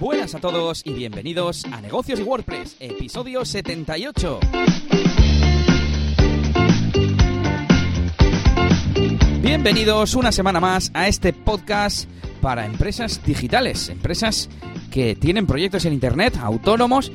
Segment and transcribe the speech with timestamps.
[0.00, 4.38] Buenas a todos y bienvenidos a Negocios y WordPress, episodio 78.
[9.42, 12.08] Bienvenidos una semana más a este podcast
[12.40, 14.48] para empresas digitales, empresas
[14.92, 17.10] que tienen proyectos en Internet, autónomos,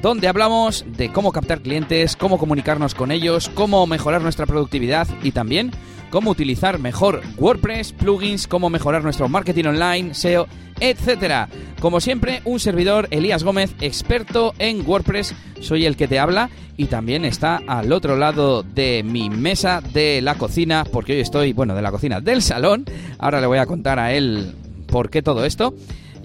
[0.00, 5.32] donde hablamos de cómo captar clientes, cómo comunicarnos con ellos, cómo mejorar nuestra productividad y
[5.32, 5.72] también
[6.10, 10.46] cómo utilizar mejor WordPress, plugins, cómo mejorar nuestro marketing online, SEO,
[10.80, 11.48] etcétera.
[11.80, 16.86] Como siempre, un servidor, Elías Gómez, experto en WordPress, soy el que te habla y
[16.86, 21.74] también está al otro lado de mi mesa de la cocina, porque hoy estoy, bueno,
[21.74, 22.84] de la cocina, del salón.
[23.18, 24.54] Ahora le voy a contar a él
[24.86, 25.74] por qué todo esto.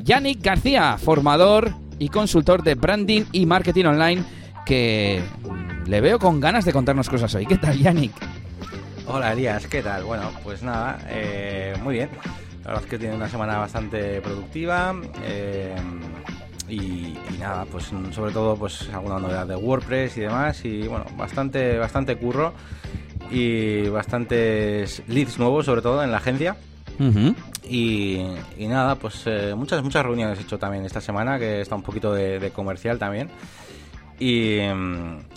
[0.03, 4.23] Yannick García, formador y consultor de branding y marketing online,
[4.65, 5.21] que
[5.87, 7.45] le veo con ganas de contarnos cosas hoy.
[7.45, 8.13] ¿Qué tal, Yannick?
[9.05, 10.05] Hola Elías, ¿qué tal?
[10.05, 12.09] Bueno, pues nada, eh, muy bien.
[12.63, 15.75] La verdad es que tiene una semana bastante productiva eh,
[16.69, 21.77] y, nada, pues sobre todo pues alguna novedad de WordPress y demás y bueno, bastante,
[21.77, 22.53] bastante curro
[23.29, 26.55] y bastantes leads nuevos sobre todo en la agencia.
[27.67, 28.23] y,
[28.57, 32.13] nada, pues eh, muchas, muchas reuniones he hecho también esta semana que está un poquito
[32.13, 33.29] de comercial también.
[34.19, 34.59] Y,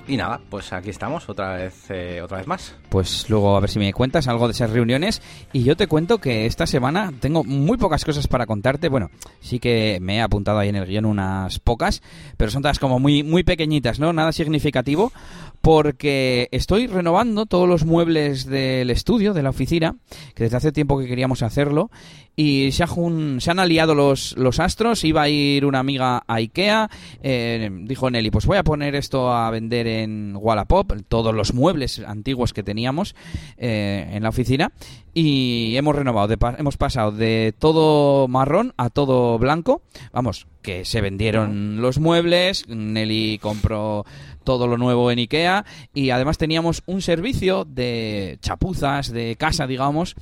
[0.06, 2.76] y, nada, pues aquí estamos otra vez, eh, otra vez más.
[2.96, 5.20] Pues luego a ver si me cuentas algo de esas reuniones.
[5.52, 8.88] Y yo te cuento que esta semana tengo muy pocas cosas para contarte.
[8.88, 12.00] Bueno, sí que me he apuntado ahí en el guion unas pocas,
[12.38, 14.14] pero son todas como muy, muy pequeñitas, ¿no?
[14.14, 15.12] Nada significativo
[15.60, 19.96] porque estoy renovando todos los muebles del estudio, de la oficina,
[20.36, 21.90] que desde hace tiempo que queríamos hacerlo,
[22.36, 22.84] y se,
[23.38, 26.88] se han aliado los, los astros, iba a ir una amiga a Ikea,
[27.20, 31.98] eh, dijo Nelly, pues voy a poner esto a vender en Wallapop, todos los muebles
[31.98, 32.62] antiguos que
[33.56, 34.72] eh, en la oficina,
[35.14, 41.80] y hemos renovado, hemos pasado de todo marrón a todo blanco, vamos, que se vendieron
[41.80, 44.04] los muebles, Nelly compró
[44.44, 45.64] todo lo nuevo en Ikea
[45.94, 50.16] y además teníamos un servicio de chapuzas de casa, digamos,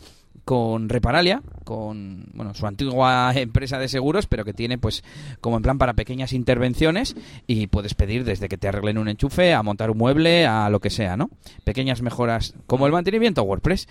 [0.45, 5.03] con Reparalia, con bueno, su antigua empresa de seguros, pero que tiene pues
[5.41, 7.17] como en plan para pequeñas intervenciones
[7.47, 10.81] y puedes pedir desde que te arreglen un enchufe a montar un mueble a lo
[10.81, 11.31] que sea, ¿no?
[11.65, 13.89] Pequeñas mejoras como el mantenimiento WordPress.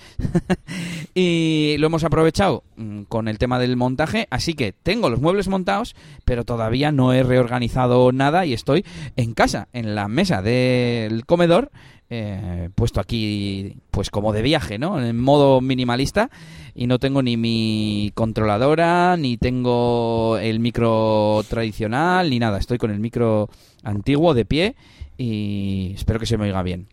[1.15, 5.47] y lo hemos aprovechado mm, con el tema del montaje, así que tengo los muebles
[5.47, 11.25] montados, pero todavía no he reorganizado nada y estoy en casa, en la mesa del
[11.25, 11.71] comedor
[12.15, 15.03] eh, puesto aquí pues como de viaje, ¿no?
[15.03, 16.29] En modo minimalista
[16.75, 22.59] y no tengo ni mi controladora, ni tengo el micro tradicional, ni nada.
[22.59, 23.49] Estoy con el micro
[23.83, 24.75] antiguo de pie
[25.17, 26.87] y espero que se me oiga bien.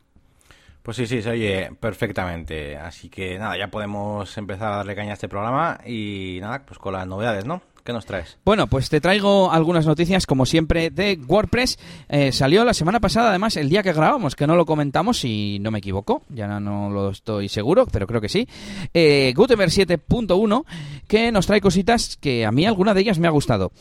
[0.83, 2.79] Pues sí, sí, se oye perfectamente.
[2.79, 6.79] Así que nada, ya podemos empezar a darle caña a este programa y nada, pues
[6.79, 7.61] con las novedades, ¿no?
[7.91, 8.39] ¿Qué nos traes?
[8.45, 11.77] Bueno, pues te traigo algunas noticias, como siempre, de WordPress.
[12.09, 15.59] Eh, salió la semana pasada, además, el día que grabamos, que no lo comentamos, si
[15.61, 18.47] no me equivoco, ya no, lo estoy seguro, pero creo que sí.
[18.95, 20.65] Eh, Gutenberg 7.1,
[21.09, 23.73] que nos trae cositas que a mí alguna de ellas me ha gustado.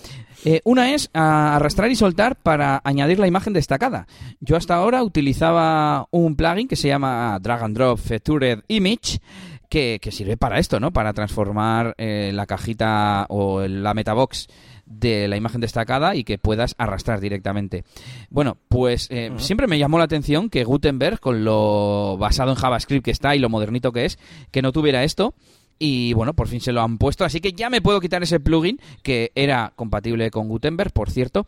[0.44, 4.08] Eh, una es arrastrar y soltar para añadir la imagen destacada.
[4.40, 9.20] Yo hasta ahora utilizaba un plugin que se llama Drag and Drop Featured Image
[9.70, 10.92] que, sirve para esto, ¿no?
[10.92, 14.48] Para transformar eh, la cajita o la metabox
[14.86, 17.84] de la imagen destacada y que puedas arrastrar directamente.
[18.30, 23.06] Bueno, pues eh, siempre me llamó la atención que Gutenberg, con lo basado en JavaScript
[23.06, 24.18] que está y lo modernito que es,
[24.52, 25.36] que no tuviera esto.
[25.78, 28.42] Y bueno, por fin se lo han puesto, así que ya me puedo quitar ese
[28.42, 31.48] plugin que era compatible con Gutenberg, por cierto.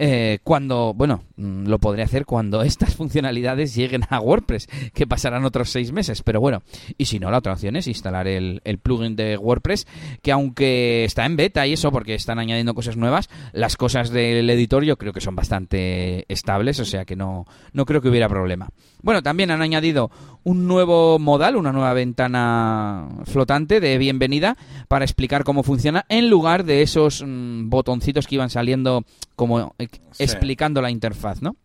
[0.00, 5.44] Eh, cuando, bueno, mm, lo podré hacer cuando estas funcionalidades lleguen a WordPress, que pasarán
[5.44, 6.62] otros seis meses, pero bueno,
[6.96, 9.88] y si no, la otra opción es instalar el, el plugin de WordPress,
[10.22, 14.48] que aunque está en beta y eso, porque están añadiendo cosas nuevas, las cosas del
[14.48, 18.28] editor yo creo que son bastante estables, o sea que no, no creo que hubiera
[18.28, 18.68] problema.
[19.02, 20.10] Bueno, también han añadido
[20.44, 24.56] un nuevo modal, una nueva ventana flotante de bienvenida
[24.88, 29.04] para explicar cómo funciona en lugar de esos mm, botoncitos que iban saliendo
[29.36, 29.74] como
[30.18, 31.56] explicando la interfaz, ¿no?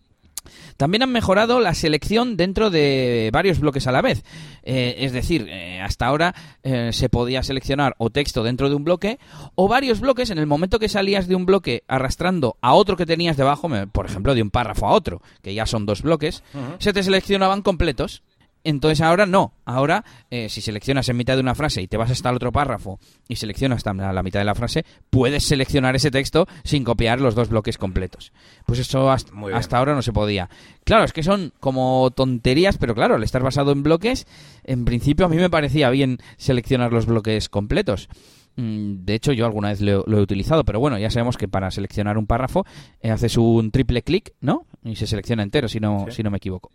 [0.77, 4.23] También han mejorado la selección dentro de varios bloques a la vez.
[4.63, 6.33] Eh, es decir, eh, hasta ahora
[6.63, 9.19] eh, se podía seleccionar o texto dentro de un bloque
[9.55, 13.05] o varios bloques en el momento que salías de un bloque arrastrando a otro que
[13.05, 16.43] tenías debajo, por ejemplo, de un párrafo a otro, que ya son dos bloques,
[16.79, 18.23] se te seleccionaban completos
[18.63, 19.53] entonces ahora no.
[19.65, 22.51] Ahora, eh, si seleccionas en mitad de una frase y te vas hasta el otro
[22.51, 27.19] párrafo y seleccionas hasta la mitad de la frase, puedes seleccionar ese texto sin copiar
[27.21, 28.31] los dos bloques completos.
[28.65, 30.49] Pues eso hasta, ahora no se podía.
[30.83, 34.27] Claro, es que son como tonterías, pero claro, al estar basado en bloques,
[34.63, 38.09] en principio a mí me parecía bien seleccionar los bloques completos.
[38.55, 41.47] Mm, De hecho, yo alguna vez lo, lo he utilizado, pero bueno, ya sabemos que
[41.47, 42.65] para seleccionar un párrafo
[43.01, 44.65] eh, haces un triple clic, ¿no?
[44.83, 46.17] Y se selecciona entero, si no, Sí.
[46.17, 46.69] si no me equivoco.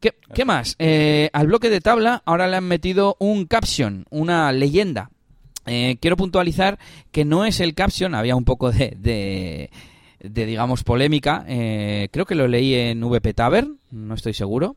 [0.00, 0.76] ¿Qué, qué más?
[0.78, 5.10] Eh, al bloque de tabla ahora le han metido un caption, una leyenda.
[5.66, 6.78] Eh, quiero puntualizar
[7.10, 9.70] que no es el caption, había un poco de, de,
[10.20, 11.44] de, digamos, polémica.
[11.48, 14.76] eh, creo que lo leí en VP Tavern, no estoy seguro.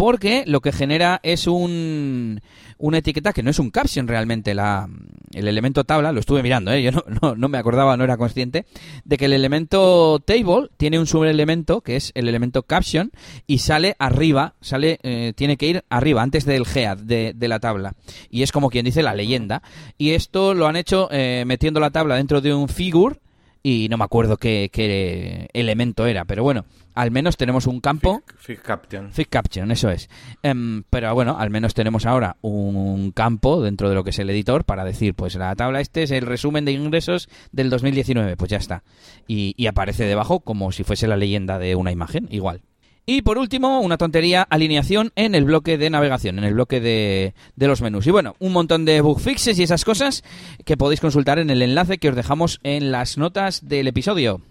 [0.00, 2.40] Porque lo que genera es un,
[2.78, 4.54] una etiqueta que no es un caption realmente.
[4.54, 4.88] La,
[5.34, 6.82] el elemento tabla, lo estuve mirando, ¿eh?
[6.82, 8.64] yo no, no, no me acordaba, no era consciente,
[9.04, 13.12] de que el elemento table tiene un subelemento que es el elemento caption
[13.46, 17.60] y sale arriba, sale, eh, tiene que ir arriba, antes del head de, de la
[17.60, 17.92] tabla.
[18.30, 19.62] Y es como quien dice la leyenda.
[19.98, 23.20] Y esto lo han hecho eh, metiendo la tabla dentro de un figure
[23.62, 26.64] y no me acuerdo qué, qué elemento era, pero bueno,
[26.94, 28.22] al menos tenemos un campo.
[28.36, 29.12] Fig, Caption.
[29.12, 30.08] Fig Caption, eso es.
[30.42, 34.30] Em, pero bueno, al menos tenemos ahora un campo dentro de lo que es el
[34.30, 38.50] editor para decir, pues la tabla este es el resumen de ingresos del 2019, pues
[38.50, 38.82] ya está.
[39.26, 42.62] Y, y aparece debajo como si fuese la leyenda de una imagen, igual.
[43.06, 47.34] Y por último, una tontería, alineación en el bloque de navegación, en el bloque de,
[47.56, 48.06] de los menús.
[48.06, 50.22] Y bueno, un montón de bug fixes y esas cosas
[50.64, 54.42] que podéis consultar en el enlace que os dejamos en las notas del episodio.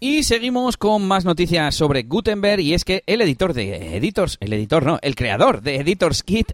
[0.00, 4.52] Y seguimos con más noticias sobre Gutenberg y es que el editor de Editors, el
[4.52, 6.52] editor no, el creador de Editors Kit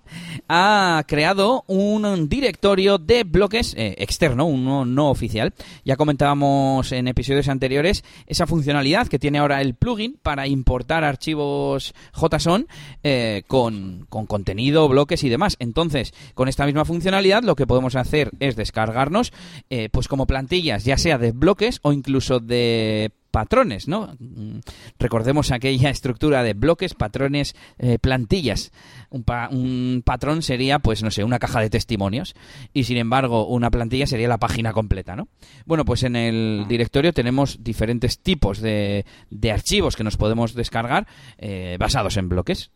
[0.48, 5.52] ha creado un directorio de bloques eh, externo, uno no oficial.
[5.84, 11.92] Ya comentábamos en episodios anteriores esa funcionalidad que tiene ahora el plugin para importar archivos
[12.14, 12.66] JSON
[13.02, 15.56] eh, con, con contenido, bloques y demás.
[15.58, 19.34] Entonces, con esta misma funcionalidad lo que podemos hacer es descargarnos
[19.68, 24.14] eh, pues como plantillas, ya sea de bloques o incluso de patrones, ¿no?
[24.20, 24.60] Mm,
[25.00, 28.70] Recordemos aquella estructura de bloques, patrones, eh, plantillas.
[29.10, 32.34] Un, pa- un patrón sería, pues no sé, una caja de testimonios
[32.72, 35.26] y sin embargo una plantilla sería la página completa, ¿no?
[35.66, 41.08] Bueno, pues en el directorio tenemos diferentes tipos de, de archivos que nos podemos descargar
[41.38, 42.70] eh, basados en bloques.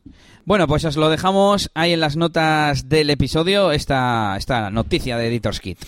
[0.44, 5.28] Bueno, pues os lo dejamos ahí en las notas del episodio, esta, esta noticia de
[5.28, 5.78] Editors Kit.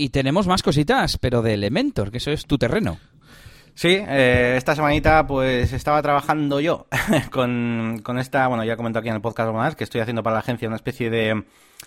[0.00, 2.98] Y tenemos más cositas, pero de Elementor, que eso es tu terreno.
[3.78, 6.88] Sí, eh, esta semanita pues estaba trabajando yo
[7.30, 10.34] con, con esta, bueno, ya comento aquí en el podcast más, que estoy haciendo para
[10.34, 11.44] la agencia una especie de,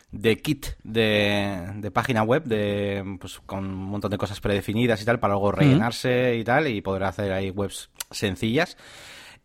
[0.10, 5.06] de kit de, de página web, de pues con un montón de cosas predefinidas y
[5.06, 8.78] tal, para luego rellenarse y tal, y poder hacer ahí webs sencillas.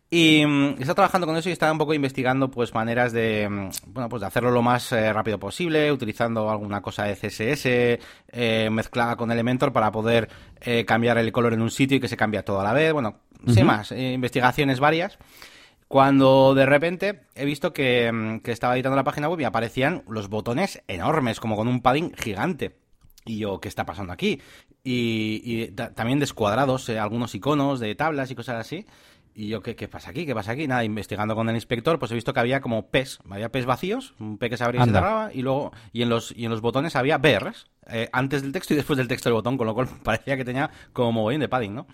[0.09, 3.69] Y mm, está trabajando con eso y está un poco investigando pues maneras de mm,
[3.87, 7.65] bueno pues de hacerlo lo más eh, rápido posible, utilizando alguna cosa de CSS
[8.31, 10.29] eh, mezclada con Elementor para poder
[10.61, 12.93] eh, cambiar el color en un sitio y que se cambie todo a la vez.
[12.93, 15.17] Bueno, sin más, eh, investigaciones varias.
[15.89, 20.03] Cuando de repente he visto que, mm, que estaba editando la página web y aparecían
[20.07, 22.75] los botones enormes, como con un padding gigante.
[23.25, 24.41] Y yo, ¿qué está pasando aquí?
[24.83, 28.85] Y, y ta- también descuadrados eh, algunos iconos de tablas y cosas así.
[29.39, 30.25] Y yo, ¿qué, ¿qué pasa aquí?
[30.25, 30.67] ¿Qué pasa aquí?
[30.67, 34.15] Nada, investigando con el inspector, pues he visto que había como P's, había P's vacíos,
[34.19, 36.49] un P que se abría y se cerraba, y luego, y en los, y en
[36.49, 39.67] los botones había BRs, eh, antes del texto y después del texto del botón, con
[39.67, 41.85] lo cual parecía que tenía como mogollón de padding, ¿no?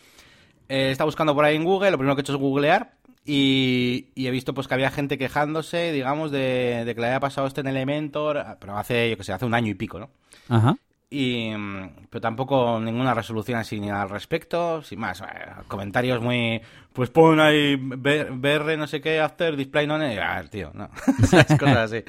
[0.69, 2.93] Eh, estaba buscando por ahí en Google, lo primero que he hecho es googlear
[3.25, 7.19] y, y he visto pues que había gente quejándose, digamos, de, de que le había
[7.19, 10.11] pasado esto en Elementor, pero hace, yo que sé, hace un año y pico, ¿no?
[10.47, 10.77] Ajá.
[11.15, 15.25] Y, mm, pero tampoco ninguna resolución así ni al respecto, sin más, eh,
[15.67, 16.59] comentarios muy,
[16.91, 20.89] pues pon ahí BR no sé qué, after display no, y, ah, tío, no,
[21.59, 22.03] cosas así.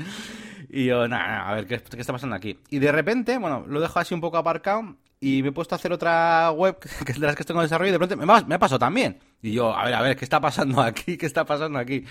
[0.70, 2.58] Y yo, nada, a ver, ¿qué, ¿qué está pasando aquí?
[2.70, 5.76] Y de repente, bueno, lo dejo así un poco aparcado y me he puesto a
[5.76, 8.32] hacer otra web que es de las que estoy en desarrollo y de repente me,
[8.32, 9.18] ha- me ha pasado también.
[9.42, 11.18] Y yo, a ver, a ver, ¿qué está pasando aquí?
[11.18, 12.04] ¿Qué está pasando aquí?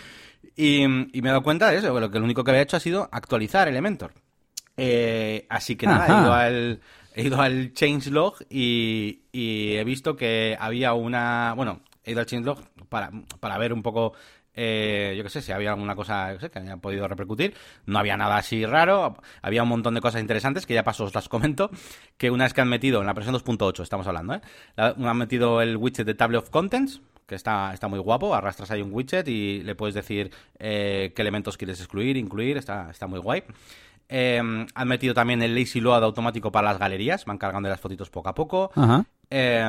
[0.55, 2.79] Y, y me he dado cuenta de eso, que lo único que había hecho ha
[2.79, 4.13] sido actualizar Elementor.
[4.77, 6.17] Eh, así que nada, Ajá.
[6.17, 6.79] he ido al,
[7.15, 11.53] he ido al changelog y, y he visto que había una...
[11.55, 14.13] Bueno, he ido al changelog para, para ver un poco,
[14.55, 17.53] eh, yo qué sé, si había alguna cosa yo sé, que haya podido repercutir.
[17.85, 21.13] No había nada así raro, había un montón de cosas interesantes que ya paso os
[21.13, 21.69] las comento.
[22.17, 24.41] Que una es que han metido, en la versión 2.8 estamos hablando, ¿eh?
[24.75, 28.69] La- han metido el widget de Table of Contents, que está, está muy guapo, arrastras
[28.71, 33.07] ahí un widget y le puedes decir eh, qué elementos quieres excluir, incluir, está, está
[33.07, 33.43] muy guay.
[34.09, 38.09] Eh, han metido también el lazy load automático para las galerías, van cargando las fotitos
[38.09, 38.71] poco a poco.
[38.75, 39.05] Ajá.
[39.29, 39.59] Eh,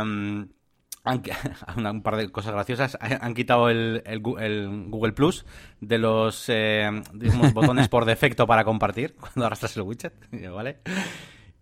[1.07, 1.23] han,
[1.76, 2.97] un par de cosas graciosas.
[3.00, 5.45] Han quitado el, el Gu- el Google Plus
[5.81, 10.14] de los eh, digamos, botones por defecto para compartir cuando arrastras el widget.
[10.33, 10.79] Y yo, ¿Vale?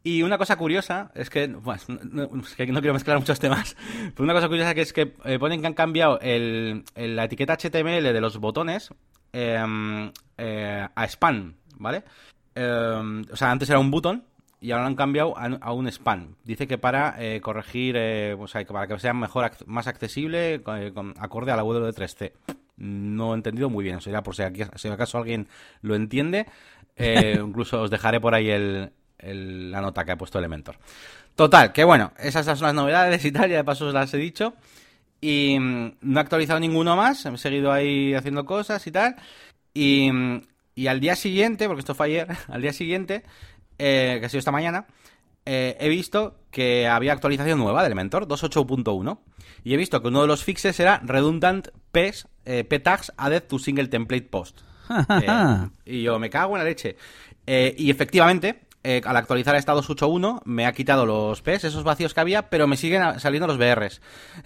[0.04, 3.76] Y una cosa curiosa es que, pues, no, es que no quiero mezclar muchos temas,
[4.14, 7.52] pero una cosa curiosa que es que eh, ponen que han cambiado el, la etiqueta
[7.56, 8.90] HTML de los botones
[9.32, 9.58] eh,
[10.94, 12.02] a span, ¿vale?
[12.54, 14.24] Eh, o sea, antes era un button
[14.62, 16.36] y ahora lo han cambiado a, un spam.
[16.44, 20.54] Dice que para eh, corregir, eh, o sea, que para que sea mejor, más accesible,
[20.54, 22.32] eh, con, acorde a la web de 3C.
[22.76, 25.48] No he entendido muy bien, sería por si, aquí, si acaso alguien
[25.82, 26.46] lo entiende.
[26.96, 30.76] incluso os dejaré por ahí el, la nota que ha puesto Elementor.
[31.34, 34.18] Total, que bueno, esas son las novedades y tal, ya de paso os las he
[34.18, 34.54] dicho.
[35.20, 39.16] Y mm, no he actualizado ninguno más, he seguido ahí haciendo cosas y tal.
[39.74, 40.42] Y, mm,
[40.74, 43.22] y al día siguiente, porque esto fue ayer, al día siguiente
[43.78, 44.86] eh, que ha sido esta mañana,
[45.44, 49.18] eh, he visto que había actualización nueva de Elementor, 2.8.1.
[49.64, 53.58] Y he visto que uno de los fixes era Redundant Ps, eh, P-Tags Added to
[53.58, 54.60] Single Template Post.
[55.84, 56.96] y yo me cago en la leche.
[57.46, 62.14] y efectivamente, eh, al actualizar a esta 281 me ha quitado los PES, esos vacíos
[62.14, 64.00] que había, pero me siguen saliendo los BRs.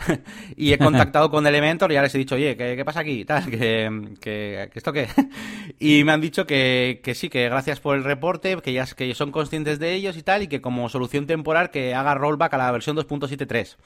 [0.57, 3.25] y he contactado con Elementor y ya les he dicho, oye, ¿qué, pasa aquí?
[3.25, 5.09] Tal, que, ¿Esto qué?
[5.79, 9.15] y me han dicho que, que, sí, que gracias por el reporte, que ya que
[9.15, 12.59] son conscientes de ellos y tal, y que como solución temporal que haga rollback a
[12.59, 13.77] la versión 2.73.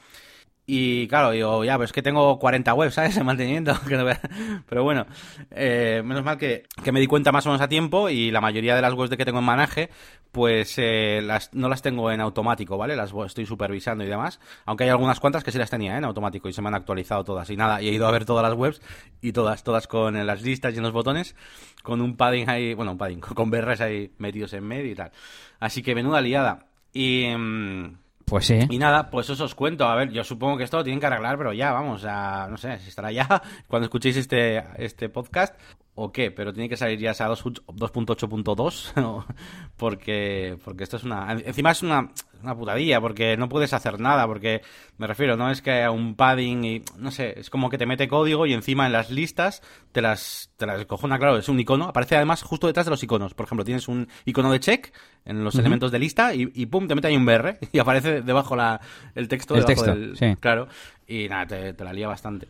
[0.65, 3.17] Y claro, digo, ya, pues que tengo 40 webs, ¿sabes?
[3.21, 3.73] En mantenimiento.
[4.69, 5.05] Pero bueno,
[5.49, 8.75] eh, menos mal que, me di cuenta más o menos a tiempo y la mayoría
[8.75, 9.89] de las webs de que tengo en manaje,
[10.31, 12.95] pues eh, las, no las tengo en automático, ¿vale?
[12.95, 14.39] Las estoy supervisando y demás.
[14.65, 15.97] Aunque hay algunas cuantas que sí las tenía ¿eh?
[15.97, 17.49] en automático y se me han actualizado todas.
[17.49, 18.81] Y nada, y he ido a ver todas las webs
[19.19, 21.35] y todas, todas con las listas y en los botones,
[21.81, 25.11] con un padding ahí, bueno, un padding, con BRs ahí metidos en medio y tal.
[25.59, 26.67] Así que menuda liada.
[26.93, 27.25] Y...
[27.35, 27.97] Mm,
[28.31, 28.59] pues sí.
[28.69, 29.83] Y nada, pues eso os cuento.
[29.83, 32.55] A ver, yo supongo que esto lo tienen que arreglar, pero ya, vamos, a, no
[32.55, 33.27] sé, si estará ya
[33.67, 35.53] cuando escuchéis este, este podcast
[35.93, 39.25] o qué, pero tiene que salir ya esa 2.8.2
[39.77, 41.33] porque, porque esto es una...
[41.33, 44.61] Encima es una, una putadilla, porque no puedes hacer nada, porque
[44.97, 46.81] me refiero, no es que haya un padding y...
[46.97, 50.51] No sé, es como que te mete código y encima en las listas te las,
[50.55, 51.85] te las cojona, claro, es un icono.
[51.85, 53.33] Aparece además justo detrás de los iconos.
[53.33, 54.93] Por ejemplo, tienes un icono de check
[55.25, 58.55] en los elementos de lista y, pum, te mete ahí un BR y aparece debajo
[58.55, 58.79] la,
[59.13, 59.55] el texto.
[59.55, 60.35] El texto, sí.
[60.39, 60.69] Claro,
[61.05, 62.47] y nada, te, te la lía bastante.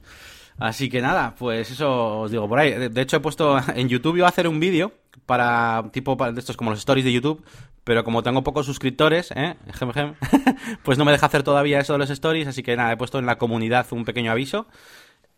[0.61, 2.89] Así que nada, pues eso os digo por ahí.
[2.89, 4.91] De hecho, he puesto en YouTube, iba a hacer un vídeo
[5.25, 7.43] para tipo de estos como los stories de YouTube,
[7.83, 9.55] pero como tengo pocos suscriptores, ¿eh?
[10.83, 13.17] pues no me deja hacer todavía eso de los stories, así que nada, he puesto
[13.17, 14.67] en la comunidad un pequeño aviso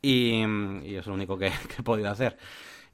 [0.02, 0.42] y,
[0.84, 1.48] es lo único que
[1.80, 2.38] he podido hacer.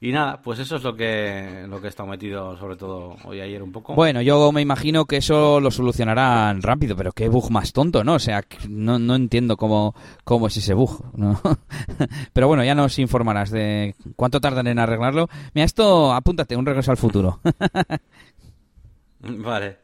[0.02, 3.36] Y nada, pues eso es lo que, lo que he estado metido, sobre todo hoy
[3.36, 3.94] y ayer un poco.
[3.94, 8.14] Bueno, yo me imagino que eso lo solucionarán rápido, pero qué bug más tonto, ¿no?
[8.14, 11.38] O sea, no, no entiendo cómo, cómo es ese bug, ¿no?
[12.32, 15.28] pero bueno, ya nos informarás de cuánto tardan en arreglarlo.
[15.52, 17.40] Mira, esto, apúntate, un regreso al futuro.
[19.20, 19.76] vale.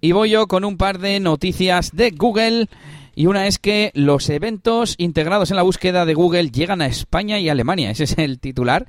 [0.00, 2.68] Y voy yo con un par de noticias de Google.
[3.18, 7.40] Y una es que los eventos integrados en la búsqueda de Google llegan a España
[7.40, 7.90] y Alemania.
[7.90, 8.86] Ese es el titular.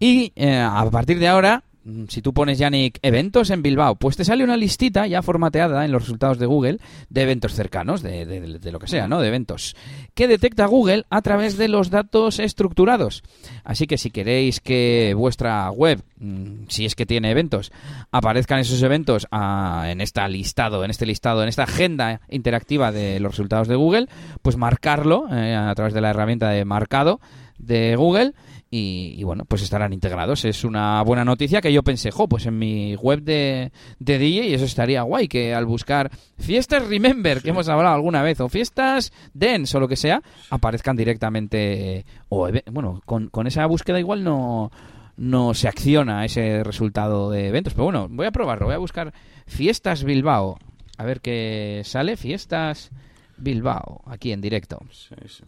[0.00, 1.62] Y eh, a partir de ahora
[2.08, 5.92] si tú pones, Yannick, eventos en Bilbao, pues te sale una listita ya formateada en
[5.92, 6.78] los resultados de Google
[7.08, 9.20] de eventos cercanos, de, lo que sea, ¿no?
[9.20, 9.76] De eventos,
[10.14, 13.22] que detecta Google a través de los datos estructurados.
[13.64, 17.72] Así que si queréis que vuestra web, mm, si es que tiene eventos,
[18.10, 23.20] aparezcan esos eventos ah, en este listado, en este listado, en esta agenda interactiva de
[23.20, 24.08] los resultados de Google,
[24.42, 27.20] pues marcarlo eh, a través de la herramienta de marcado
[27.58, 28.34] de Google
[28.70, 30.44] y, bueno, pues estarán integrados.
[30.44, 34.54] Es una buena noticia que yo pensé, jo, pues en mi web de, de DJ
[34.54, 39.12] eso estaría guay, que al buscar fiestas Remember, que hemos hablado alguna vez, o fiestas
[39.32, 44.70] Dance o lo que sea, aparezcan directamente, o bueno, con, con esa búsqueda igual no
[45.18, 47.74] no se acciona ese resultado de eventos.
[47.74, 48.66] Pero bueno, voy a probarlo.
[48.66, 49.12] Voy a buscar
[49.46, 50.58] Fiestas Bilbao.
[50.96, 52.16] A ver qué sale.
[52.16, 52.90] Fiestas
[53.38, 54.80] Bilbao, aquí en directo.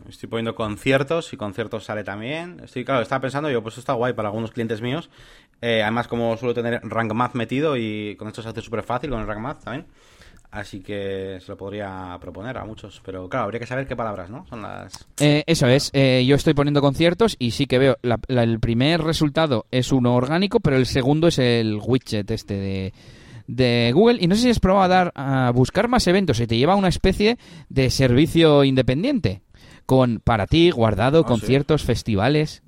[0.09, 2.61] estoy poniendo conciertos y conciertos sale también.
[2.63, 5.11] Estoy, claro, estaba pensando, yo, pues esto está guay para algunos clientes míos.
[5.61, 9.11] Eh, además, como suelo tener Rank Math metido y con esto se hace súper fácil
[9.11, 9.87] con el Rank Math también.
[10.53, 13.01] Así que se lo podría proponer a muchos.
[13.05, 14.47] Pero claro, habría que saber qué palabras, ¿no?
[14.49, 15.07] Son las.
[15.21, 15.91] Eh, eso es.
[15.93, 17.99] Eh, yo estoy poniendo conciertos y sí que veo.
[18.03, 22.93] el primer resultado es uno orgánico, pero el segundo es el widget este de
[23.51, 26.47] de Google y no sé si has probado a dar a buscar más eventos y
[26.47, 27.39] te lleva a una especie
[27.69, 29.43] de servicio independiente
[29.87, 32.63] con para ti guardado ah, conciertos, festivales.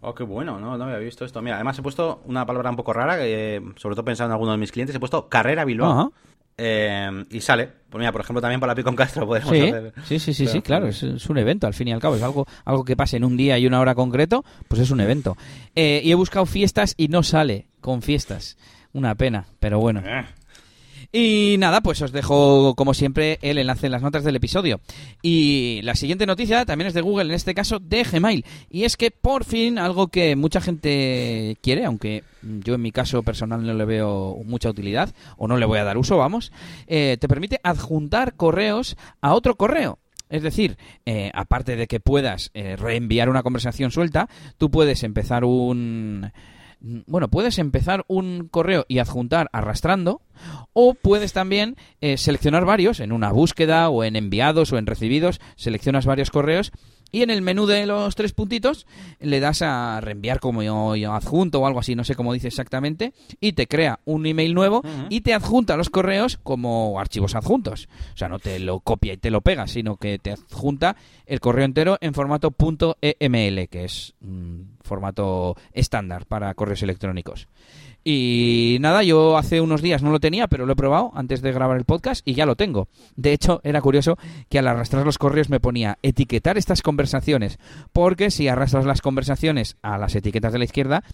[0.00, 1.42] Oh, qué bueno, no, no había visto esto.
[1.42, 4.52] Mira, además he puesto una palabra un poco rara, que, sobre todo pensando en alguno
[4.52, 6.12] de mis clientes, he puesto carrera Bilbao.
[6.58, 7.68] Eh, y sale.
[7.88, 9.92] Pues mira, por ejemplo, también para la Picon Castro podemos sí, hacer.
[10.04, 12.16] Sí, sí, sí, sí, claro, es, un evento al fin y al cabo.
[12.16, 15.00] Es algo, algo que pase en un día y una hora concreto, pues es un
[15.00, 15.36] evento.
[15.74, 18.56] Eh, y he buscado fiestas y no sale con fiestas.
[18.92, 20.02] Una pena, pero bueno.
[20.04, 20.24] Eh.
[21.14, 24.80] Y nada, pues os dejo como siempre el enlace en las notas del episodio.
[25.20, 28.46] Y la siguiente noticia también es de Google, en este caso de Gmail.
[28.70, 33.22] Y es que por fin algo que mucha gente quiere, aunque yo en mi caso
[33.22, 36.50] personal no le veo mucha utilidad o no le voy a dar uso, vamos,
[36.86, 39.98] eh, te permite adjuntar correos a otro correo.
[40.30, 45.44] Es decir, eh, aparte de que puedas eh, reenviar una conversación suelta, tú puedes empezar
[45.44, 46.32] un...
[46.82, 50.20] Bueno, puedes empezar un correo y adjuntar arrastrando,
[50.72, 55.40] o puedes también eh, seleccionar varios en una búsqueda o en enviados o en recibidos,
[55.54, 56.72] seleccionas varios correos
[57.12, 58.86] y en el menú de los tres puntitos
[59.20, 62.48] le das a reenviar como yo, yo adjunto o algo así, no sé cómo dice
[62.48, 67.88] exactamente, y te crea un email nuevo y te adjunta los correos como archivos adjuntos.
[68.14, 71.40] O sea, no te lo copia y te lo pega, sino que te adjunta el
[71.40, 72.52] correo entero en formato
[73.00, 77.46] .eml, que es un formato estándar para correos electrónicos.
[78.04, 81.52] Y nada, yo hace unos días no lo tenía, pero lo he probado antes de
[81.52, 82.88] grabar el podcast y ya lo tengo.
[83.16, 84.18] De hecho, era curioso
[84.48, 87.58] que al arrastrar los correos me ponía etiquetar estas conversaciones,
[87.92, 91.04] porque si arrastras las conversaciones a las etiquetas de la izquierda,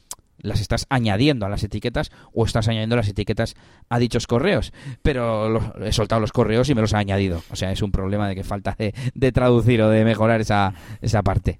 [0.41, 3.55] las estás añadiendo a las etiquetas o estás añadiendo las etiquetas
[3.89, 4.73] a dichos correos.
[5.03, 7.43] Pero he soltado los correos y me los ha añadido.
[7.51, 10.73] O sea, es un problema de que falta de, de traducir o de mejorar esa,
[11.01, 11.59] esa parte.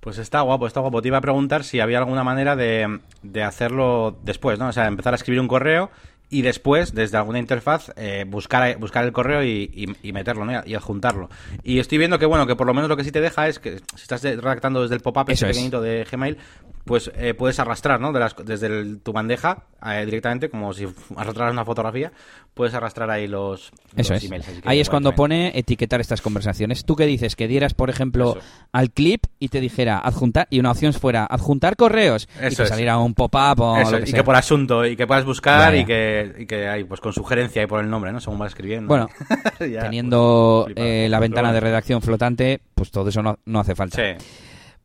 [0.00, 1.02] Pues está guapo, está guapo.
[1.02, 4.68] Te iba a preguntar si había alguna manera de, de hacerlo después, ¿no?
[4.68, 5.90] O sea, empezar a escribir un correo
[6.30, 9.70] y después, desde alguna interfaz, eh, buscar, buscar el correo y,
[10.02, 10.60] y- y meterlo, ¿no?
[10.66, 11.30] Y adjuntarlo.
[11.62, 13.58] Y estoy viendo que, bueno, que por lo menos lo que sí te deja es
[13.58, 15.52] que si estás redactando desde el pop-up ese es.
[15.56, 16.36] pequeñito de Gmail,
[16.84, 18.12] pues eh, puedes arrastrar, ¿no?
[18.12, 22.10] De las- desde el- tu bandeja eh, directamente, como si arrastraras una fotografía,
[22.54, 24.24] puedes arrastrar ahí los, Eso los es.
[24.24, 24.46] emails.
[24.46, 25.16] que Ahí es cuando también.
[25.52, 26.84] pone etiquetar estas conversaciones.
[26.84, 27.36] ¿Tú qué dices?
[27.36, 28.46] Que dieras, por ejemplo, Eso.
[28.72, 32.62] al clip y te dijera adjuntar, y una opción fuera adjuntar correos, y Eso te
[32.64, 32.68] es.
[32.70, 35.84] saliera un pop-up o lo que y que por asunto, y que puedas buscar y
[35.84, 38.20] que, y que hay, pues con sugerencia y por el nombre, ¿no?
[38.20, 38.88] Según vas escribiendo.
[38.88, 39.08] Bueno,
[39.60, 40.88] Ya, Teniendo pues, flipado.
[40.88, 43.96] eh, la ventana de redacción flotante, pues todo eso no, no hace falta.
[43.96, 44.24] Sí.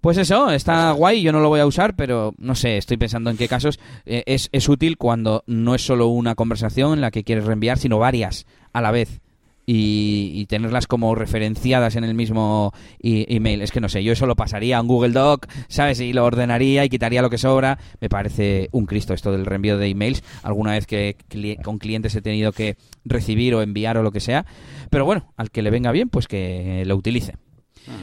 [0.01, 3.29] Pues eso, está guay, yo no lo voy a usar, pero no sé, estoy pensando
[3.29, 7.09] en qué casos eh, es, es útil cuando no es solo una conversación en la
[7.09, 9.21] que quieres reenviar, sino varias a la vez.
[9.65, 13.61] Y, y tenerlas como referenciadas en el mismo email.
[13.61, 16.01] Es que no sé, yo eso lo pasaría a un Google Doc, ¿sabes?
[16.01, 17.79] Y lo ordenaría y quitaría lo que sobra.
[18.01, 20.21] Me parece un Cristo esto del reenvío de emails.
[20.43, 24.19] Alguna vez que cli- con clientes he tenido que recibir o enviar o lo que
[24.19, 24.45] sea.
[24.89, 27.35] Pero bueno, al que le venga bien, pues que lo utilice.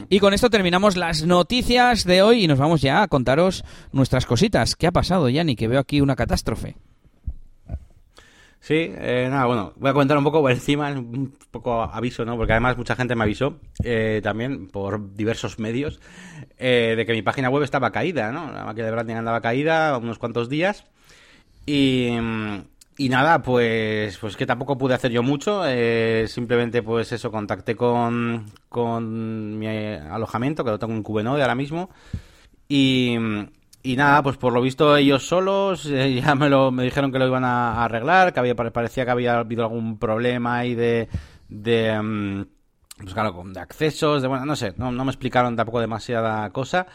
[0.09, 4.25] Y con esto terminamos las noticias de hoy y nos vamos ya a contaros nuestras
[4.25, 4.75] cositas.
[4.75, 5.55] ¿Qué ha pasado, Yanni?
[5.55, 6.75] Que veo aquí una catástrofe.
[8.63, 12.37] Sí, eh, nada, bueno, voy a comentar un poco por encima, un poco aviso, ¿no?
[12.37, 15.99] Porque además mucha gente me avisó eh, también por diversos medios
[16.59, 18.51] eh, de que mi página web estaba caída, ¿no?
[18.51, 20.85] La máquina de branding andaba caída unos cuantos días
[21.65, 22.09] y,
[22.97, 27.75] y nada, pues, pues que tampoco pude hacer yo mucho, eh, simplemente pues eso, contacté
[27.75, 31.89] con, con mi eh, alojamiento, que lo tengo en Cubenode ahora mismo,
[32.69, 33.17] y,
[33.83, 37.19] y nada, pues por lo visto ellos solos eh, ya me lo me dijeron que
[37.19, 41.09] lo iban a, arreglar, que había parecía que había habido algún problema ahí de
[41.49, 42.45] de mm,
[43.01, 46.87] pues claro, de accesos, de bueno, no sé, no, no me explicaron tampoco demasiada cosa.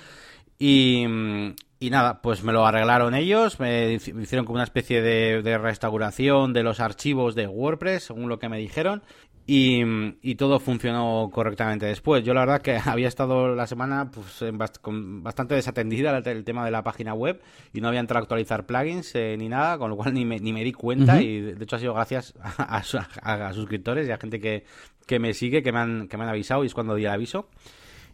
[0.58, 4.64] Y mm, y nada, pues me lo arreglaron ellos, me hici- me hicieron como una
[4.64, 5.02] especie
[5.42, 9.02] de restauración de los archivos de WordPress, según lo que me dijeron,
[9.46, 9.80] y,
[10.22, 12.24] y todo funcionó correctamente después.
[12.24, 16.26] Yo la verdad que había estado la semana pues, en bast- con bastante desatendida el,
[16.26, 17.40] el tema de la página web
[17.72, 20.38] y no había entrado a actualizar plugins eh, ni nada, con lo cual ni me,
[20.40, 23.06] ni me di cuenta y de hecho ha sido gracias a, a su- a-
[23.48, 24.64] a suscriptores y a gente que,
[25.06, 27.10] que me sigue, que me, han, que me han avisado y es cuando di el
[27.12, 27.48] aviso.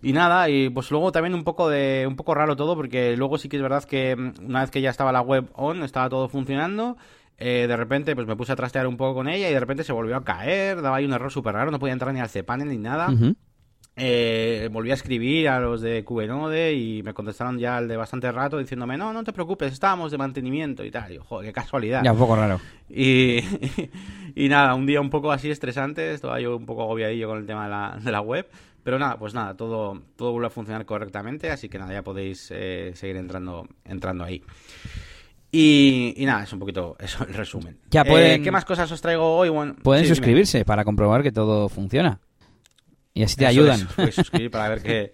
[0.04, 3.38] Y nada, y pues luego también un poco de un poco raro todo porque luego
[3.38, 6.08] sí que es verdad que mm, una vez que ya estaba la web on, estaba
[6.08, 6.96] todo funcionando,
[7.44, 9.83] eh, de repente pues me puse a trastear un poco con ella y de repente
[9.83, 12.31] se volvió a caer, daba ahí un error súper raro, no podía entrar ni al
[12.31, 13.12] cPanel ni nada.
[13.96, 18.31] Eh, volví a escribir a los de Cubenode y me contestaron ya al de bastante
[18.31, 21.11] rato diciéndome, no, no te preocupes, estábamos de mantenimiento y tal.
[21.11, 22.05] Y yo, joder, qué casualidad.
[22.05, 22.61] Ya, un poco raro.
[22.88, 23.40] Y,
[24.37, 27.46] y nada, un día un poco así estresante, estaba yo un poco agobiadillo con el
[27.46, 28.48] tema de la, de la web,
[28.85, 32.52] pero nada, pues nada, todo, todo vuelve a funcionar correctamente, así que nada, ya podéis
[32.55, 34.44] eh, seguir entrando, entrando ahí.
[35.54, 37.78] Y, y nada, es un poquito eso el resumen.
[37.90, 39.50] Ya Eh, pueden- ¿Qué más cosas os traigo hoy?
[39.50, 40.16] Bueno, Pueden sí, dime.
[40.16, 42.18] suscribirse para comprobar que todo funciona.
[43.12, 43.80] Y así te Eso ayudan.
[43.98, 45.12] es, suscribir para ver que,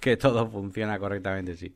[0.00, 1.72] que todo funciona correctamente, sí.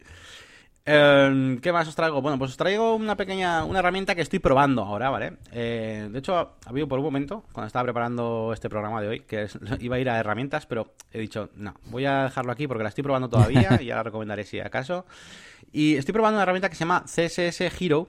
[0.86, 2.20] Eh, ¿Qué más os traigo?
[2.20, 5.34] Bueno, pues os traigo una pequeña, una herramienta que estoy probando ahora, ¿vale?
[5.52, 9.20] Eh, de hecho, ha habido por un momento, cuando estaba preparando este programa de hoy,
[9.20, 12.66] que es- iba a ir a herramientas, pero he dicho, no, voy a dejarlo aquí
[12.66, 15.06] porque la estoy probando todavía y ya la recomendaré si acaso.
[15.72, 18.08] Y estoy probando una herramienta que se llama CSS Hero,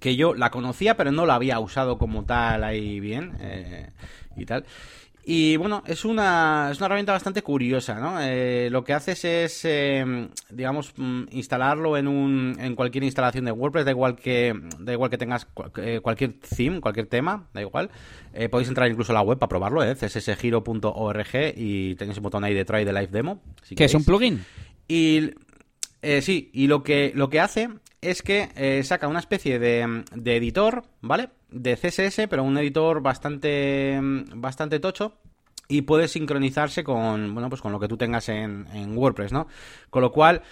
[0.00, 3.90] que yo la conocía, pero no la había usado como tal ahí bien eh,
[4.36, 4.64] y tal.
[5.28, 8.20] Y bueno, es una, es una herramienta bastante curiosa, ¿no?
[8.20, 13.50] Eh, lo que haces es, eh, digamos, mm, instalarlo en, un, en cualquier instalación de
[13.50, 17.90] WordPress, da igual que, da igual que tengas eh, cualquier theme, cualquier tema, da igual.
[18.52, 19.96] podéis entrar incluso a la web para probarlo, ¿eh?
[19.96, 23.42] cssgiro.org y tenéis un botón ahí de try de live demo.
[23.76, 24.44] ¿Qué es un plugin?
[24.86, 25.32] Y
[26.02, 27.68] sí, y lo que, lo que hace
[28.00, 31.30] es que saca una especie de, de editor, ¿vale?
[31.50, 33.98] de CSS, pero un editor bastante,
[34.34, 35.14] bastante tocho
[35.68, 39.48] y puede sincronizarse con, bueno, pues con lo que tú tengas en, en WordPress, ¿no?
[39.90, 40.42] Con lo cual,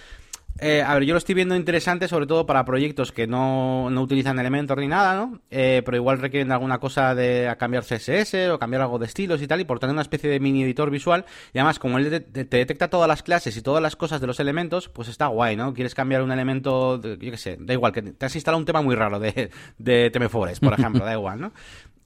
[0.60, 4.02] eh, a ver, yo lo estoy viendo interesante sobre todo para proyectos que no, no
[4.02, 5.40] utilizan elementos ni nada, ¿no?
[5.50, 9.48] Eh, pero igual requieren alguna cosa de cambiar CSS o cambiar algo de estilos y
[9.48, 12.44] tal, y por tener una especie de mini editor visual, y además como él te,
[12.44, 15.74] detecta todas las clases y todas las cosas de los elementos, pues está guay, ¿no?
[15.74, 18.80] Quieres cambiar un elemento, yo qué sé, da igual, que te has instalado un tema
[18.80, 21.52] muy raro de, de TM4S, por ejemplo, da igual, ¿no?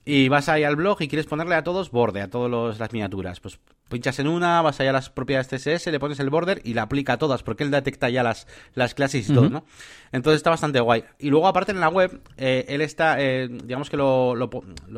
[0.08, 3.40] Y vas ahí al blog y quieres ponerle a todos borde, a todas las miniaturas.
[3.40, 3.58] Pues
[3.90, 6.84] pinchas en una, vas allá a las propiedades CSS, le pones el border y la
[6.84, 9.64] aplica a todas, porque él detecta ya las, las clases y todo, ¿no?
[10.10, 11.04] Entonces está bastante guay.
[11.18, 14.48] Y luego, aparte, en la web, eh, él está, eh, digamos que lo, lo,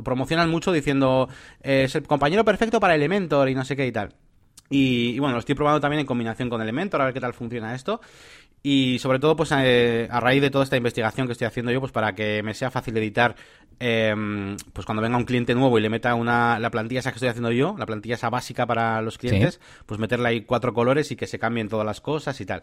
[0.05, 1.29] promocionan mucho diciendo,
[1.61, 4.15] eh, es el compañero perfecto para Elementor y no sé qué y tal.
[4.73, 7.35] Y, y, bueno, lo estoy probando también en combinación con Elementor, a ver qué tal
[7.35, 8.01] funciona esto.
[8.63, 11.93] Y sobre todo, pues a raíz de toda esta investigación que estoy haciendo yo, pues
[11.93, 13.35] para que me sea fácil editar
[13.83, 17.17] Em, pues cuando venga un cliente nuevo y le meta una, la plantilla esa que
[17.17, 21.11] estoy haciendo yo, la plantilla esa básica para los clientes, pues meterle ahí cuatro colores
[21.13, 22.61] y que se cambien todas las cosas y tal.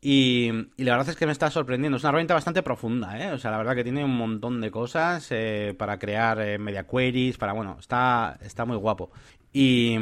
[0.00, 1.96] Y, la verdad es que me está sorprendiendo.
[1.96, 3.32] Es una herramienta bastante profunda, ¿eh?
[3.32, 6.86] O sea, la verdad que tiene un montón de cosas eh, para crear eh, media
[6.86, 9.10] queries, para, bueno, está, está muy guapo.
[9.52, 9.96] Y,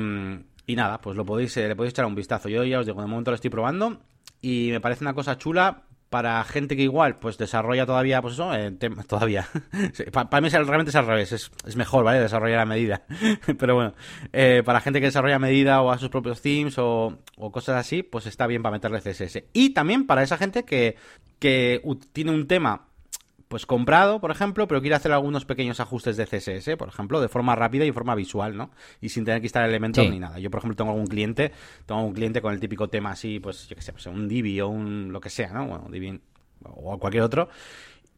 [0.67, 2.51] y nada, pues lo podéis, eh, le podéis echar un vistazo.
[2.51, 4.03] Yo ya os digo, de momento lo estoy probando
[4.41, 8.55] y me parece una cosa chula para gente que igual pues desarrolla todavía pues eso
[8.55, 8.73] eh,
[9.07, 9.47] todavía.
[10.13, 13.03] Para, mí realmente es al revés es, mejor vale desarrollar a medida.
[13.59, 13.95] Pero bueno
[14.33, 17.77] eh, para gente que desarrolla a medida o a sus propios themes o, o, cosas
[17.77, 20.97] así pues está bien para meterle CSS y también para esa gente que
[21.39, 22.88] que tiene un tema
[23.49, 27.29] pues comprado, por ejemplo, pero quiere hacer algunos pequeños ajustes de CSS, por ejemplo, de
[27.29, 28.71] forma rápida y forma visual, ¿no?
[29.01, 30.39] Y sin tener que instalar elementos ni nada.
[30.39, 31.53] Yo, por ejemplo, tengo algún cliente,
[31.87, 34.61] tengo un cliente con el típico tema así, pues, yo qué sé, pues un Divi
[34.61, 35.67] o un lo que sea, ¿no?
[35.67, 36.21] Bueno, Divi
[36.63, 37.49] o cualquier otro.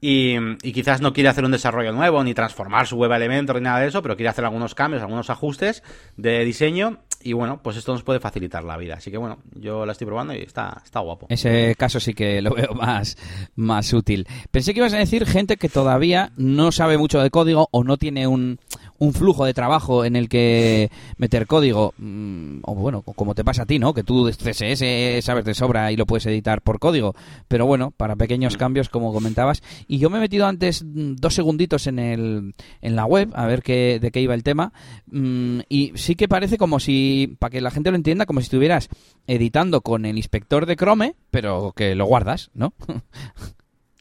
[0.00, 3.56] Y, y, quizás no quiere hacer un desarrollo nuevo, ni transformar su web a Elementor,
[3.56, 5.82] ni nada de eso, pero quiere hacer algunos cambios, algunos ajustes
[6.16, 8.94] de diseño y bueno, pues esto nos puede facilitar la vida.
[8.94, 11.26] Así que bueno, yo la estoy probando y está, está guapo.
[11.28, 13.16] Ese caso sí que lo veo más,
[13.56, 14.26] más útil.
[14.50, 17.96] Pensé que ibas a decir gente que todavía no sabe mucho de código o no
[17.96, 18.58] tiene un,
[19.00, 23.62] un flujo de trabajo en el que meter código, mm, o bueno, como te pasa
[23.62, 23.94] a ti, ¿no?
[23.94, 27.14] Que tú CSS sabes de sobra y lo puedes editar por código,
[27.48, 28.58] pero bueno, para pequeños mm.
[28.58, 29.62] cambios, como comentabas.
[29.88, 33.46] Y yo me he metido antes mm, dos segunditos en, el, en la web a
[33.46, 34.72] ver qué, de qué iba el tema,
[35.10, 38.90] y sí que parece como si, para que la gente lo entienda, como si estuvieras
[39.26, 42.74] editando con el inspector de Chrome, pero que lo guardas, ¿no?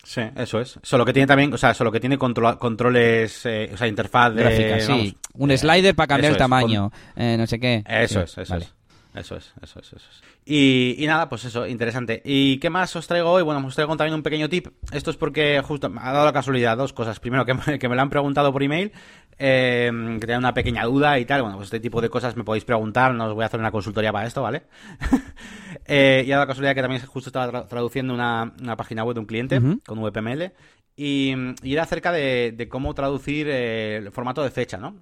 [0.09, 0.79] Sí, eso es.
[0.81, 4.41] Solo que tiene también, o sea, solo que tiene controles, eh, o sea, interfaz de...
[4.41, 5.15] Gráfica, sí.
[5.33, 7.83] Un slider para cambiar el tamaño, eh, no sé qué.
[7.87, 8.73] Eso es, eso es.
[9.15, 10.21] Eso es, eso es, eso es.
[10.45, 12.21] Y, y, nada, pues eso, interesante.
[12.23, 13.41] ¿Y qué más os traigo hoy?
[13.41, 14.67] Bueno, os traigo también un pequeño tip.
[14.91, 17.19] Esto es porque justo me ha dado la casualidad dos cosas.
[17.19, 18.91] Primero, que me, que me lo han preguntado por email,
[19.39, 21.41] eh, que tenía una pequeña duda y tal.
[21.41, 23.71] Bueno, pues este tipo de cosas me podéis preguntar, no os voy a hacer una
[23.71, 24.63] consultoría para esto, ¿vale?
[25.85, 29.15] eh, y ha dado la casualidad que también justo estaba traduciendo una, una, página web
[29.15, 30.51] de un cliente con VPML.
[30.95, 34.97] Y, y, era acerca de, de cómo traducir eh, el formato de fecha, ¿no?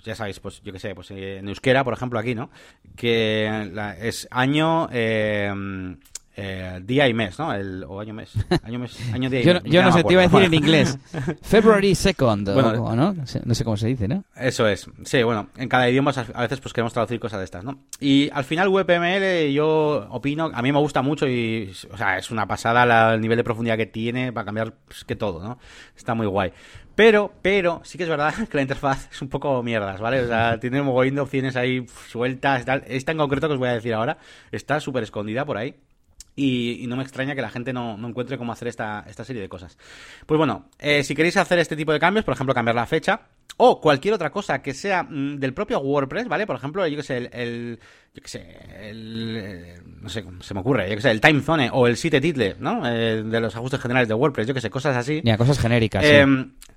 [0.00, 2.50] Eh, pues ya sabéis, pues yo qué sé, pues en euskera, por ejemplo, aquí, ¿no?
[2.96, 5.52] Que es año, eh,
[6.36, 7.52] eh, día y mes, ¿no?
[7.52, 8.32] El, o año mes.
[8.62, 10.98] Año, mes, año día y yo, Yo no, sé, te iba a decir en inglés.
[11.42, 13.12] February 2nd, bueno, ¿no?
[13.12, 14.24] No sé cómo se dice, ¿no?
[14.34, 14.88] Eso es.
[15.04, 17.80] Sí, bueno, en cada idioma a veces pues queremos traducir cosas de estas, ¿no?
[18.00, 22.30] Y al final WPML yo opino, a mí me gusta mucho y, o sea, es
[22.30, 25.58] una pasada el nivel de profundidad que tiene para cambiar pues, que todo, ¿no?
[25.94, 26.52] Está muy guay.
[26.94, 30.20] Pero, pero, sí que es verdad que la interfaz es un poco mierdas, ¿vale?
[30.20, 32.84] O sea, tiene un mogollón de opciones ahí sueltas y tal.
[32.86, 34.18] Esta en concreto que os voy a decir ahora
[34.52, 35.74] está súper escondida por ahí.
[36.36, 39.48] Y, no me extraña que la gente no, encuentre cómo hacer esta, esta, serie de
[39.48, 39.76] cosas.
[40.24, 43.20] Pues bueno, eh, si queréis hacer este tipo de cambios, por ejemplo, cambiar la fecha,
[43.58, 46.46] o cualquier otra cosa que sea mm, del propio WordPress, ¿vale?
[46.46, 47.78] Por ejemplo, yo que sé, el,
[48.14, 51.68] yo que sé, el, no sé, se me ocurre, yo que sé, el time zone
[51.70, 52.88] o el site title, ¿no?
[52.88, 55.20] Eh, de los ajustes generales de WordPress, yo que sé, cosas así.
[55.22, 56.02] Ya, cosas genéricas.
[56.04, 56.69] Eh, Sí,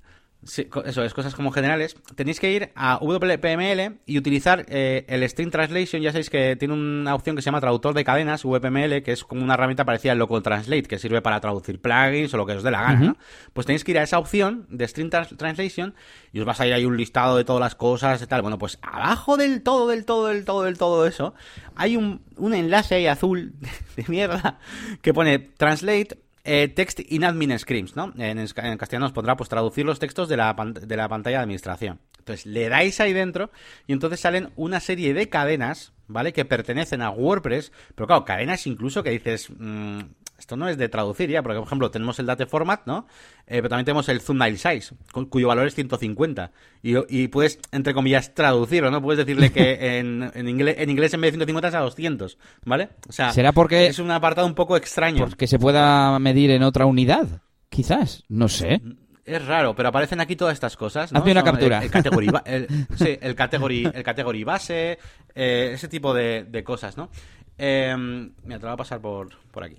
[0.46, 1.96] eso es, cosas como generales.
[2.14, 6.02] Tenéis que ir a WPML y utilizar eh, el String Translation.
[6.02, 9.24] Ya sabéis que tiene una opción que se llama traductor de cadenas, WPML, que es
[9.24, 12.52] como una herramienta parecida al Local Translate, que sirve para traducir plugins o lo que
[12.52, 13.16] os dé la gana, ¿no?
[13.52, 15.94] Pues tenéis que ir a esa opción de String Translation
[16.32, 18.42] y os vas a ir ahí un listado de todas las cosas y tal.
[18.42, 21.34] Bueno, pues abajo del todo, del todo, del todo, del todo eso,
[21.76, 23.54] hay un, enlace ahí azul
[23.96, 24.58] de mierda
[25.02, 28.12] que pone Translate eh, text in admin scripts, ¿no?
[28.16, 28.38] En,
[28.76, 32.00] castellano os pondrá pues traducir los textos de la, de la pantalla de administración.
[32.18, 33.50] Entonces le dais ahí dentro
[33.86, 36.32] y entonces salen una serie de cadenas, ¿vale?
[36.32, 40.00] Que pertenecen a WordPress, pero claro, cadenas incluso que dices, mm,
[40.44, 43.06] esto no es de traducir ya, porque por ejemplo tenemos el date format, ¿no?
[43.46, 44.94] Eh, pero también tenemos el thumbnail size,
[45.30, 46.52] cuyo valor es 150.
[46.82, 49.00] Y, puedes, entre comillas, traducirlo, ¿no?
[49.00, 52.38] Puedes decirle que en, en, inglés, en inglés en vez de 150 es a 200,
[52.66, 52.90] ¿vale?
[53.08, 55.24] O sea, ¿Será porque es un apartado un poco extraño.
[55.24, 58.82] Porque se pueda medir en otra unidad, quizás, no sé.
[59.24, 61.10] Es raro, pero aparecen aquí todas estas cosas.
[61.10, 61.20] ¿no?
[61.20, 61.82] Hazme una captura.
[61.82, 62.28] El, category,
[62.96, 64.98] sí, el category, el category base,
[65.34, 67.08] eh, ese tipo de, cosas, ¿no?
[67.56, 69.78] Eh, mira, te lo voy a pasar por, por aquí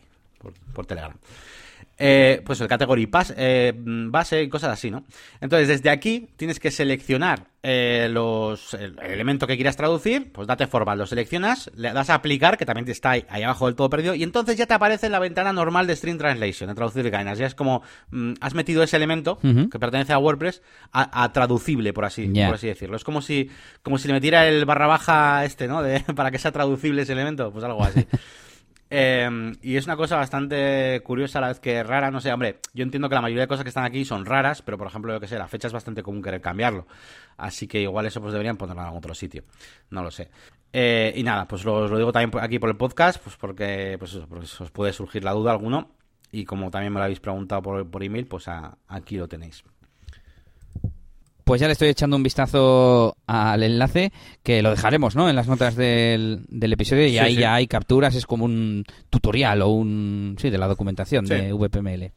[0.74, 1.16] por, Telegram.
[1.98, 5.06] Eh, pues el category eh, base y cosas así, ¿no?
[5.40, 10.68] Entonces, desde aquí tienes que seleccionar eh, los, el, elemento que quieras traducir, pues date
[10.68, 14.14] formal, lo seleccionas, le das a aplicar, que también está ahí, abajo del todo perdido,
[14.14, 17.38] y entonces ya te aparece en la ventana normal de String Translation, de traducir cadenas.
[17.38, 17.82] Ya es como
[18.12, 22.68] mm, has metido ese elemento que pertenece a WordPress a, traducible, por así, por así
[22.68, 22.98] decirlo.
[22.98, 23.50] Es como si,
[23.84, 25.82] como si le metiera el barra baja este, ¿no?
[25.82, 28.06] De, para que sea traducible ese elemento, pues algo así.
[28.98, 32.62] Em, y es una cosa bastante curiosa a la vez que rara, no sé, hombre,
[32.74, 35.12] yo entiendo que la mayoría de cosas que están aquí son raras, pero por ejemplo,
[35.12, 36.88] yo que sé, la fecha es bastante común querer cambiarlo.
[37.36, 39.44] Así que igual eso pues deberían ponerlo en algún otro sitio.
[39.90, 40.30] No lo sé.
[40.72, 44.16] Eh, y nada, pues lo, lo, digo también aquí por el podcast, pues porque, pues
[44.16, 45.92] os puede surgir la duda alguno.
[46.32, 48.46] Y como también me lo habéis preguntado por, por email, pues
[48.88, 49.64] aquí lo tenéis.
[51.46, 55.30] Pues ya le estoy echando un vistazo al enlace, que lo dejaremos, ¿no?
[55.30, 59.62] En las notas del, del episodio y ahí ya hay capturas, es como un tutorial
[59.62, 60.36] o un...
[60.42, 62.12] Sí, de la documentación de VPML.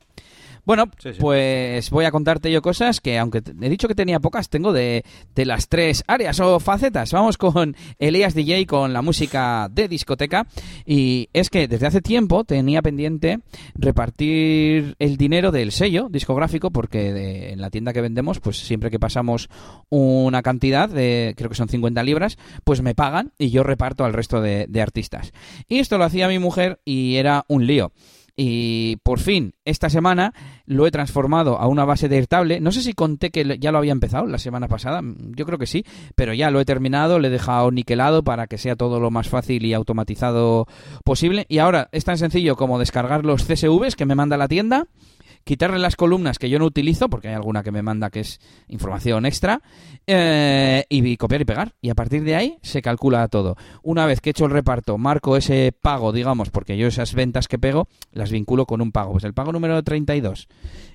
[0.69, 4.75] Bueno, pues voy a contarte yo cosas que, aunque he dicho que tenía pocas, tengo
[4.75, 5.03] de,
[5.35, 7.11] de, las tres áreas o facetas.
[7.11, 10.47] Vamos con Elías DJ, con la música de discoteca.
[10.85, 13.41] Y es que desde hace tiempo tenía pendiente
[13.77, 19.01] repartir el dinero del sello discográfico, porque en la tienda que vendemos, pues siempre que
[19.01, 19.49] pasamos
[19.89, 24.13] una cantidad de, creo que son 50 libras, pues me pagan y yo reparto al
[24.13, 25.33] resto de, de artistas.
[25.67, 27.91] Y esto lo hacía mi mujer y era un lío.
[28.41, 30.33] Y por fin, esta semana
[30.65, 32.61] lo he transformado a una base de Airtable.
[32.61, 35.01] No sé si conté que ya lo había empezado la semana pasada,
[35.35, 38.57] yo creo que sí, pero ya lo he terminado, le he dejado niquelado para que
[38.57, 40.69] sea todo lo más fácil y automatizado
[41.03, 41.47] posible.
[41.49, 44.87] Y ahora es tan sencillo como descargar los CSVs que me manda la tienda
[45.45, 48.41] quitarle las columnas que yo no utilizo, porque hay alguna que me manda que es
[48.69, 49.63] información extra,
[50.07, 51.75] eh, y copiar y pegar.
[51.81, 53.57] Y a partir de ahí se calcula todo.
[53.83, 57.49] Una vez que he hecho el reparto, marco ese pago, digamos, porque yo esas ventas
[57.49, 59.13] que pego las vinculo con un pago.
[59.13, 60.49] Pues el pago número 32.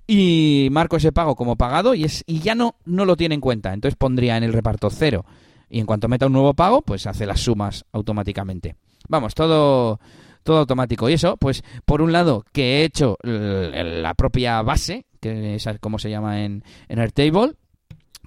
[0.08, 3.42] Y marco ese pago como pagado y, es, y ya no, no lo tiene en
[3.42, 3.74] cuenta.
[3.74, 5.26] Entonces pondría en el reparto cero.
[5.70, 8.76] Y en cuanto meta un nuevo pago, pues hace las sumas automáticamente.
[9.08, 10.00] Vamos, todo
[10.44, 11.10] todo automático.
[11.10, 16.00] Y eso, pues, por un lado, que he hecho la propia base, que es como
[16.00, 17.54] se llama en, en Airtable,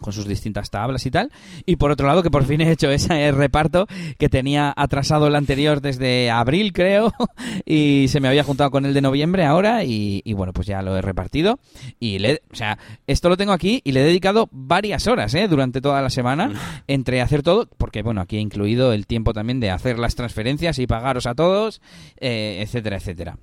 [0.00, 1.30] con sus distintas tablas y tal.
[1.64, 3.86] Y por otro lado, que por fin he hecho ese reparto
[4.18, 7.12] que tenía atrasado el anterior desde abril, creo,
[7.64, 10.96] y se me había juntado con el de noviembre ahora, y, bueno, pues ya lo
[10.96, 11.58] he repartido.
[11.98, 15.48] Y le, o sea, esto lo tengo aquí y le he dedicado varias horas, ¿eh?
[15.48, 16.52] Durante toda la semana,
[16.86, 20.78] entre hacer todo, porque bueno, aquí he incluido el tiempo también de hacer las transferencias
[20.78, 21.80] y pagaros a todos,
[22.18, 23.38] eh, etcétera, etcétera.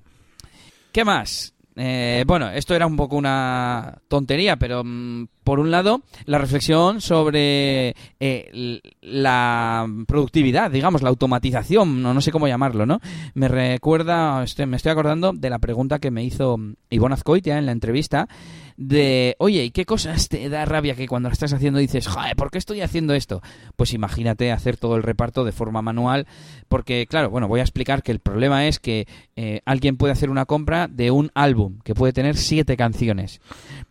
[0.92, 1.54] ¿Qué más?
[1.76, 7.00] Eh, bueno, esto era un poco una tontería, pero mm, por un lado, la reflexión
[7.00, 13.00] sobre eh, la productividad, digamos, la automatización, no, no sé cómo llamarlo, ¿no?
[13.34, 16.58] Me recuerda, este, me estoy acordando de la pregunta que me hizo
[16.90, 18.28] Ivonne Azcoitia en la entrevista
[18.76, 22.36] de, oye, ¿y qué cosas te da rabia que cuando lo estás haciendo dices, joder,
[22.36, 23.42] ¿por qué estoy haciendo esto?
[23.76, 26.26] Pues imagínate hacer todo el reparto de forma manual,
[26.68, 29.06] porque, claro, bueno, voy a explicar que el problema es que
[29.36, 33.40] eh, alguien puede hacer una compra de un álbum que puede tener siete canciones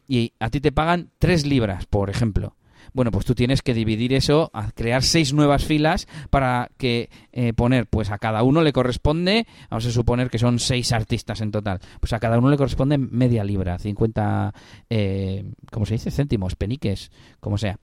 [0.08, 2.56] y a ti te pagan tres libras, por ejemplo
[2.94, 7.88] bueno, pues tú tienes que dividir eso, crear seis nuevas filas para que eh, poner,
[7.88, 11.80] pues a cada uno le corresponde, vamos a suponer que son seis artistas en total,
[12.00, 14.54] pues a cada uno le corresponde media libra, 50,
[14.90, 16.12] eh, ¿cómo se dice?
[16.12, 17.78] Céntimos, peniques, como sea.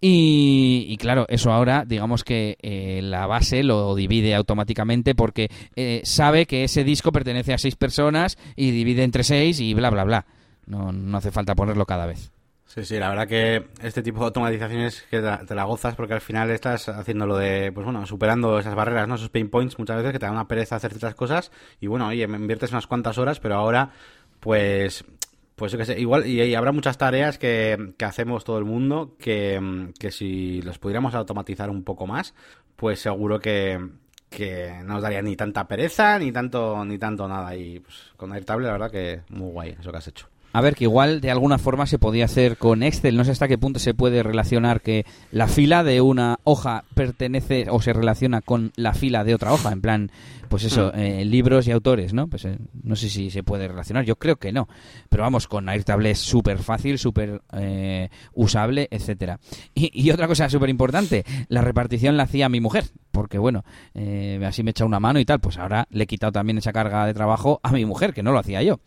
[0.00, 6.46] Y, claro, eso ahora, digamos que eh, la base lo divide automáticamente porque eh, sabe
[6.46, 10.26] que ese disco pertenece a seis personas y divide entre seis y bla, bla, bla.
[10.66, 12.30] No, no hace falta ponerlo cada vez.
[12.66, 16.20] Sí, sí, la verdad que este tipo de automatizaciones que te la gozas porque al
[16.20, 19.14] final estás haciendo lo de, pues bueno, superando esas barreras, ¿no?
[19.14, 22.08] Esos pain points muchas veces que te dan una pereza hacer ciertas cosas y bueno,
[22.08, 23.90] oye, inviertes unas cuantas horas, pero ahora,
[24.40, 25.04] pues,
[25.54, 29.14] pues yo que sé, igual, y, habrá muchas tareas que, que hacemos todo el mundo
[29.20, 32.34] que, que si las pudiéramos automatizar un poco más,
[32.76, 33.78] pues seguro que,
[34.30, 38.32] que no nos daría ni tanta pereza ni tanto ni tanto nada y pues con
[38.32, 40.33] Airtable la verdad que muy guay eso que has hecho.
[40.54, 43.16] A ver, que igual de alguna forma se podía hacer con Excel.
[43.16, 47.66] No sé hasta qué punto se puede relacionar que la fila de una hoja pertenece
[47.70, 49.72] o se relaciona con la fila de otra hoja.
[49.72, 50.12] En plan,
[50.48, 50.98] pues eso, hmm.
[51.00, 52.28] eh, libros y autores, ¿no?
[52.28, 54.04] Pues eh, no sé si se puede relacionar.
[54.04, 54.68] Yo creo que no.
[55.08, 59.40] Pero vamos, con Airtable es súper fácil, súper eh, usable, etcétera.
[59.74, 62.84] Y, otra cosa súper importante, la repartición la hacía mi mujer.
[63.10, 63.64] Porque bueno,
[64.46, 65.40] así me echa una mano y tal.
[65.40, 68.30] Pues ahora le he quitado también esa carga de trabajo a mi mujer, que no
[68.30, 68.78] lo hacía yo.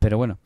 [0.00, 0.38] Pero bueno.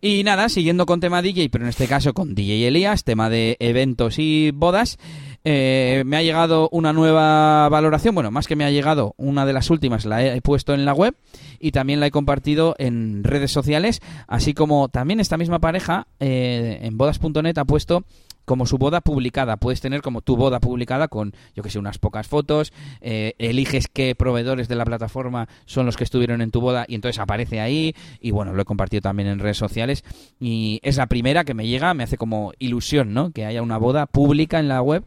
[0.00, 3.56] Y nada, siguiendo con tema DJ, pero en este caso con DJ Elías, tema de
[3.60, 4.98] eventos y bodas,
[5.44, 8.14] eh, me ha llegado una nueva valoración.
[8.14, 10.92] Bueno, más que me ha llegado, una de las últimas la he puesto en la
[10.92, 11.14] web
[11.60, 16.80] y también la he compartido en redes sociales, así como también esta misma pareja eh,
[16.82, 18.04] en bodas.net ha puesto
[18.46, 19.58] como su boda publicada.
[19.58, 23.88] Puedes tener como tu boda publicada con, yo que sé, unas pocas fotos, eh, eliges
[23.92, 27.60] qué proveedores de la plataforma son los que estuvieron en tu boda y entonces aparece
[27.60, 27.94] ahí.
[28.20, 30.04] Y bueno, lo he compartido también en redes sociales.
[30.40, 33.32] Y es la primera que me llega, me hace como ilusión, ¿no?
[33.32, 35.04] Que haya una boda pública en la web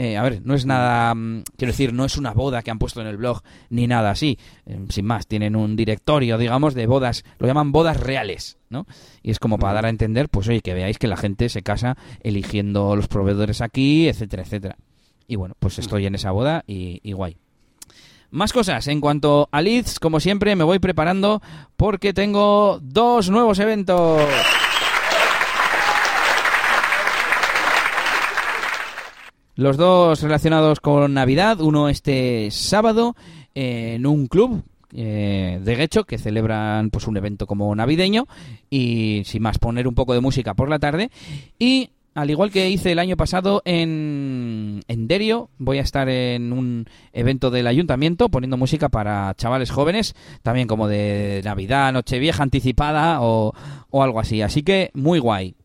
[0.00, 2.78] eh, a ver, no es nada, mm, quiero decir, no es una boda que han
[2.78, 4.38] puesto en el blog ni nada así.
[4.64, 8.86] Eh, sin más, tienen un directorio, digamos, de bodas, lo llaman bodas reales, ¿no?
[9.24, 11.62] Y es como para dar a entender, pues oye, que veáis que la gente se
[11.62, 14.76] casa eligiendo los proveedores aquí, etcétera, etcétera.
[15.26, 17.36] Y bueno, pues estoy en esa boda y, y guay.
[18.30, 18.86] Más cosas.
[18.86, 21.42] En cuanto a leads, como siempre, me voy preparando
[21.76, 24.22] porque tengo dos nuevos eventos.
[29.58, 33.16] Los dos relacionados con Navidad, uno este sábado
[33.56, 34.62] en un club
[34.94, 38.28] eh, de Guecho que celebran pues un evento como navideño
[38.70, 41.10] y sin más poner un poco de música por la tarde
[41.58, 46.52] y al igual que hice el año pasado en, en Derio, voy a estar en
[46.52, 53.22] un evento del ayuntamiento poniendo música para chavales jóvenes, también como de Navidad, Nochevieja anticipada
[53.22, 53.54] o,
[53.90, 54.40] o algo así.
[54.40, 55.56] Así que muy guay.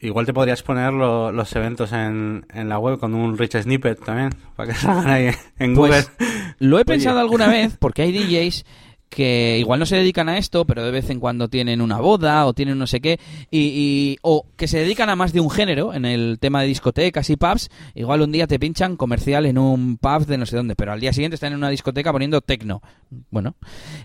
[0.00, 4.30] Igual te podrías poner los eventos en, en, la web con un rich snippet también,
[4.54, 6.54] para que salgan ahí en pues, Google.
[6.58, 8.64] Lo he pensado alguna vez, porque hay DJs
[9.08, 12.44] que igual no se dedican a esto, pero de vez en cuando tienen una boda
[12.44, 13.18] o tienen no sé qué,
[13.50, 17.30] y, o que se dedican a más de un género en el tema de discotecas
[17.30, 17.70] y pubs.
[17.94, 21.00] Igual un día te pinchan comercial en un pub de no sé dónde, pero al
[21.00, 22.82] día siguiente están en una discoteca poniendo tecno.
[23.30, 23.54] Bueno,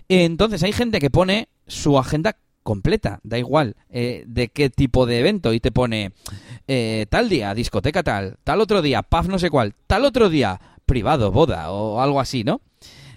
[0.08, 5.20] entonces hay gente que pone su agenda completa, da igual eh, de qué tipo de
[5.20, 6.12] evento y te pone
[6.66, 10.60] eh, tal día, discoteca tal, tal otro día, pub no sé cuál, tal otro día,
[10.86, 12.60] privado, boda o algo así, ¿no?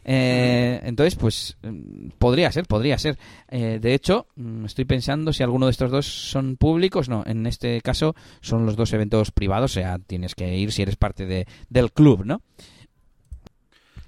[0.08, 3.18] Eh, entonces, pues mm, podría ser, podría ser.
[3.50, 7.10] de hecho, mm, estoy pensando si alguno de estos dos son públicos.
[7.10, 10.84] No, en este caso son los dos eventos privados, o sea, tienes que ir si
[10.84, 12.42] eres parte de, del club, ¿no?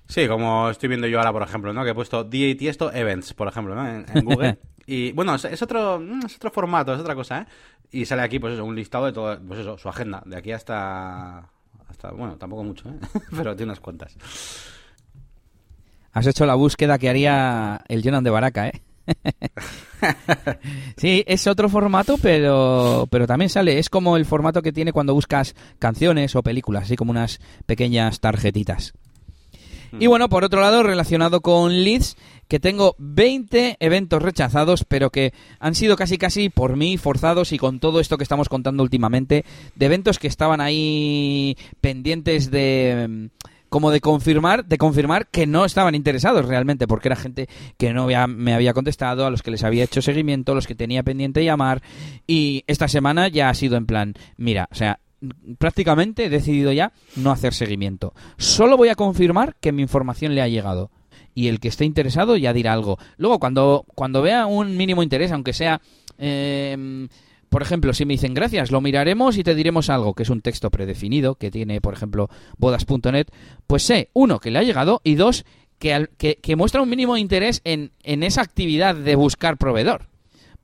[0.08, 1.84] Sí, como estoy viendo yo ahora, por ejemplo, ¿no?
[1.84, 3.88] Que he puesto DAT esto Events, por ejemplo, ¿no?
[3.88, 4.58] En, Google.
[4.88, 7.46] Y bueno, es, otro, mm, es otro formato, es otra cosa, ¿eh?
[7.92, 10.54] Y sale aquí, pues eso, un listado de todo, pues eso, su agenda, de aquí
[10.54, 11.50] hasta,
[11.90, 12.98] hasta bueno, tampoco mucho, ¿eh?
[13.36, 14.16] Pero tiene unas cuantas.
[16.14, 18.82] Has hecho la búsqueda que haría el Jonan de Baraka, ¿eh?
[20.98, 23.80] sí, es otro formato, pero, pero también sale.
[23.80, 28.20] Es como el formato que tiene cuando buscas canciones o películas, así como unas pequeñas
[28.20, 28.94] tarjetitas.
[30.00, 35.34] Y bueno, por otro lado, relacionado con Leeds, que tengo 20 eventos rechazados, pero que
[35.60, 39.46] han sido casi casi por mí forzados y con todo esto que estamos contando últimamente,
[39.76, 43.30] de eventos que estaban ahí pendientes de
[43.70, 48.08] como de confirmar, de confirmar que no estaban interesados realmente, porque era gente que no
[48.08, 51.44] me había contestado, a los que les había hecho seguimiento, a los que tenía pendiente
[51.44, 51.82] llamar,
[52.26, 55.00] y esta semana ya ha sido en plan, mira, o sea,
[55.58, 58.14] prácticamente he decidido ya no hacer seguimiento.
[58.38, 60.92] Solo voy a confirmar que mi información le ha llegado.
[61.34, 62.98] Y el que esté interesado ya dirá algo.
[63.18, 65.82] Luego, cuando, cuando vea un mínimo interés, aunque sea...
[66.18, 67.08] Em,
[67.50, 70.42] por ejemplo, si me dicen gracias, lo miraremos y te diremos algo, que es un
[70.42, 73.28] texto predefinido que tiene, por ejemplo, bodas.net,
[73.68, 75.46] pues sé, uno, que le ha llegado y dos,
[75.80, 80.08] que, que, muestra un mínimo interés en, en esa actividad de buscar proveedor.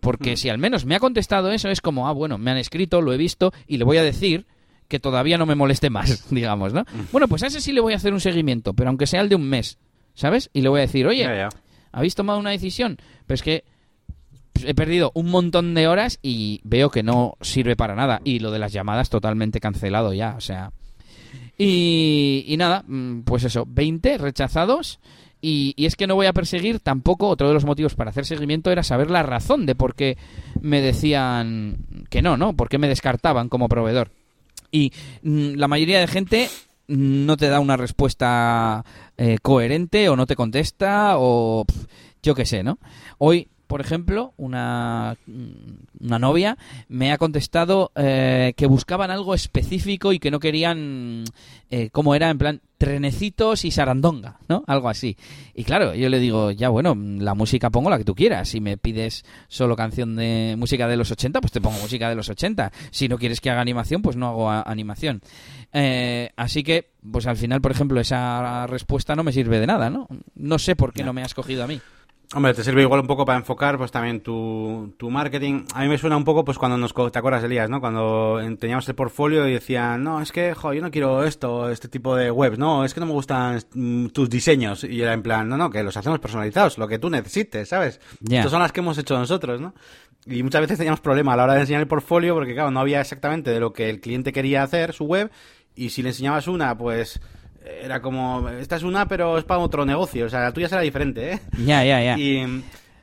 [0.04, 0.38] Porque mm.
[0.38, 3.14] si al menos me ha contestado eso, es como, ah, bueno, me han escrito, lo
[3.14, 4.46] he visto y le voy a decir
[4.90, 6.82] que todavía no me moleste más, digamos, ¿no?
[6.82, 7.12] Mm.
[7.12, 9.30] Bueno, pues a ese sí le voy a hacer un seguimiento, pero aunque sea el
[9.30, 9.80] de un mes,
[10.14, 10.50] ¿sabes?
[10.54, 11.48] Y le voy a decir, oye,
[11.92, 12.98] ¿habéis tomado una decisión?
[13.26, 13.64] Pero es que
[14.52, 18.22] pues he perdido un montón de horas y veo que no sirve para nada.
[18.24, 20.72] Y lo de las llamadas totalmente cancelado ya, o sea.
[21.58, 25.00] Y, y nada, mm, pues eso, 20 rechazados.
[25.46, 28.72] Y, es que no voy a perseguir tampoco, otro de los motivos para hacer seguimiento
[28.72, 30.18] era saber la razón de por qué
[30.62, 32.54] me decían que no, ¿no?
[32.54, 34.10] ¿Por qué me descartaban como proveedor?
[34.72, 36.50] Y mm, la mayoría de gente
[36.88, 38.86] no te da una respuesta
[39.18, 41.66] eh, coherente o no te contesta o
[42.22, 42.80] yo qué sé, ¿no?
[43.18, 45.18] Hoy por ejemplo, una,
[46.00, 46.60] una novia
[46.90, 51.24] me ha contestado eh, que buscaban algo específico y que no querían,
[51.72, 54.64] eh, como era, en plan, trenecitos y sarandonga, ¿no?
[54.68, 55.18] Algo así.
[55.56, 58.50] Y claro, yo le digo, ya bueno, la música pongo la que tú quieras.
[58.50, 62.16] Si me pides solo canción de música de los 80, pues te pongo música de
[62.16, 62.72] los 80.
[62.92, 65.24] Si no quieres que haga animación, pues no hago animación.
[65.74, 69.90] Eh, así que, pues al final, por ejemplo, esa respuesta no me sirve de nada,
[69.90, 70.08] ¿no?
[70.36, 71.82] No sé por qué no, no me has cogido a mí.
[72.36, 75.66] Hombre, te sirve igual un poco para enfocar pues también tu, tu marketing.
[75.76, 76.94] A mí me suena un poco pues cuando nos...
[77.12, 77.80] ¿Te acuerdas, Elías, no?
[77.80, 81.88] Cuando teníamos el portfolio y decían, no, es que, jo, yo no quiero esto, este
[81.90, 83.62] tipo de webs, no, es que no me gustan
[84.12, 84.84] tus diseños.
[84.84, 88.00] Y era en plan, no, no, que los hacemos personalizados, lo que tú necesites, ¿sabes?
[88.22, 88.40] Yeah.
[88.40, 89.76] Estas son las que hemos hecho nosotros, ¿no?
[90.26, 92.80] Y muchas veces teníamos problemas a la hora de enseñar el portfolio porque, claro, no
[92.80, 95.30] había exactamente de lo que el cliente quería hacer, su web,
[95.76, 97.20] y si le enseñabas una, pues
[97.66, 100.26] era como, esta es una, pero es para otro negocio.
[100.26, 101.40] O sea, la tuya será diferente, ¿eh?
[101.66, 102.18] Ya, ya, ya.
[102.18, 102.38] Y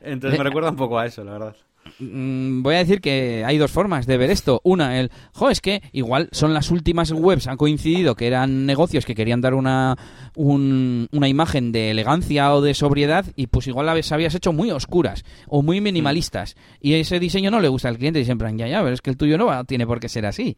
[0.01, 1.55] entonces me recuerda un poco a eso, la verdad.
[1.99, 4.61] Mm, voy a decir que hay dos formas de ver esto.
[4.63, 9.05] Una, el, jo, es que igual son las últimas webs, han coincidido que eran negocios
[9.05, 9.97] que querían dar una,
[10.35, 14.71] un, una imagen de elegancia o de sobriedad y pues igual las habías hecho muy
[14.71, 16.55] oscuras o muy minimalistas.
[16.79, 19.09] Y ese diseño no le gusta al cliente y siempre, ya, ya, pero es que
[19.09, 20.57] el tuyo no va, tiene por qué ser así.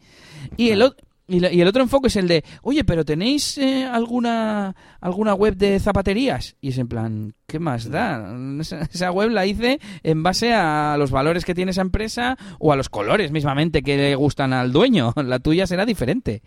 [0.58, 3.57] Y el otro y, la, y, el otro enfoque es el de, oye, pero ¿tenéis
[3.57, 6.57] eh, alguna alguna web de zapaterías?
[6.59, 8.36] Y es en plan, ¿qué más da?
[8.59, 12.74] Esa, esa, web la hice en base a los valores que tiene esa empresa o
[12.74, 15.13] a los colores mismamente que le gustan al dueño.
[15.24, 16.41] La tuya será diferente.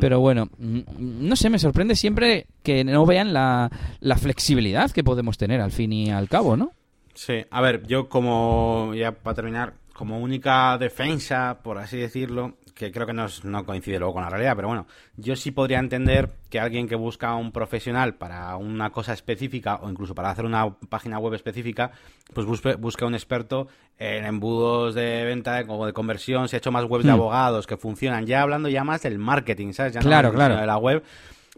[0.00, 3.70] Pero bueno, no sé, me sorprende siempre que no vean la,
[4.00, 6.72] la flexibilidad que podemos tener al fin y al cabo, ¿no?
[7.14, 12.90] Sí, a ver, yo como, ya para terminar, como única defensa, por así decirlo, que
[12.90, 15.78] creo que no, es, no, coincide luego con la realidad, pero bueno, yo sí podría
[15.78, 20.44] entender que alguien que busca un profesional para una cosa específica o incluso para hacer
[20.44, 21.92] una página web específica,
[22.32, 23.68] pues busque, busque un experto
[23.98, 27.76] en embudos de venta o de conversión, si ha hecho más webs de abogados que
[27.76, 29.92] funcionan, ya hablando ya más del marketing, ¿sabes?
[29.92, 30.56] Ya claro, no claro.
[30.56, 31.04] de la web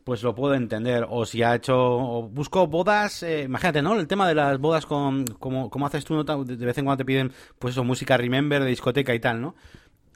[0.07, 1.05] pues lo puedo entender.
[1.11, 3.99] O si ha hecho, o busco bodas, eh, imagínate, ¿no?
[3.99, 6.23] El tema de las bodas con, como, como haces tú, ¿no?
[6.45, 9.57] de vez en cuando te piden, pues eso, música remember de discoteca y tal, ¿no?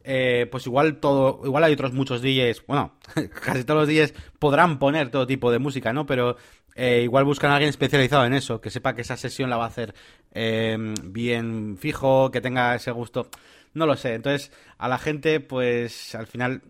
[0.02, 2.94] Eh, pues igual todo, igual hay otros muchos DJs, bueno,
[3.44, 6.06] casi todos los DJs podrán poner todo tipo de música, ¿no?
[6.06, 6.36] Pero
[6.74, 9.64] eh, igual buscan a alguien especializado en eso, que sepa que esa sesión la va
[9.64, 9.94] a hacer
[10.32, 13.28] eh, bien fijo, que tenga ese gusto.
[13.74, 14.14] No lo sé.
[14.14, 16.62] Entonces, a la gente, pues al final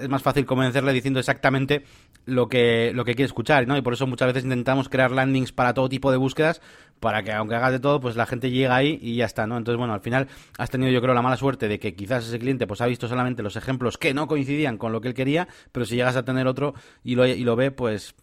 [0.00, 1.84] es más fácil convencerle diciendo exactamente
[2.28, 3.76] lo que, lo que quiere escuchar, ¿no?
[3.76, 6.60] Y por eso muchas veces intentamos crear landings para todo tipo de búsquedas,
[7.00, 9.56] para que aunque hagas de todo, pues la gente llega ahí y ya está, ¿no?
[9.56, 10.28] Entonces, bueno, al final
[10.58, 13.08] has tenido yo creo la mala suerte de que quizás ese cliente pues ha visto
[13.08, 16.24] solamente los ejemplos que no coincidían con lo que él quería, pero si llegas a
[16.24, 18.14] tener otro y lo, y lo ve, pues,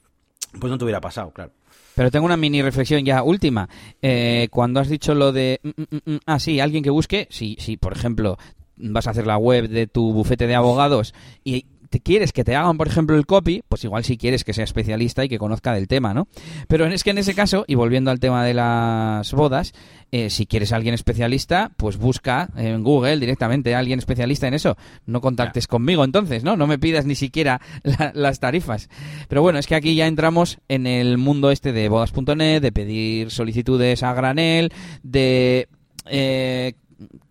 [0.59, 1.51] pues no te hubiera pasado, claro.
[1.95, 3.69] Pero tengo una mini reflexión ya última.
[4.01, 5.59] Eh, cuando has dicho lo de...
[5.63, 8.37] Mm, mm, mm, ah, sí, alguien que busque, si, si por ejemplo
[8.77, 11.13] vas a hacer la web de tu bufete de abogados
[11.45, 11.65] y
[11.95, 14.65] te quieres que te hagan, por ejemplo, el copy, pues igual si quieres que sea
[14.65, 16.27] especialista y que conozca del tema, ¿no?
[16.67, 19.71] Pero es que en ese caso, y volviendo al tema de las bodas,
[20.11, 24.55] eh, si quieres a alguien especialista, pues busca en Google directamente a alguien especialista en
[24.55, 24.75] eso.
[25.05, 26.57] No contactes conmigo entonces, ¿no?
[26.57, 28.89] No me pidas ni siquiera la, las tarifas.
[29.29, 33.31] Pero bueno, es que aquí ya entramos en el mundo este de bodas.net, de pedir
[33.31, 35.69] solicitudes a granel, de...
[36.07, 36.73] Eh,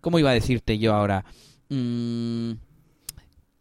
[0.01, 1.23] ¿Cómo iba a decirte yo ahora?
[1.69, 2.53] Mm,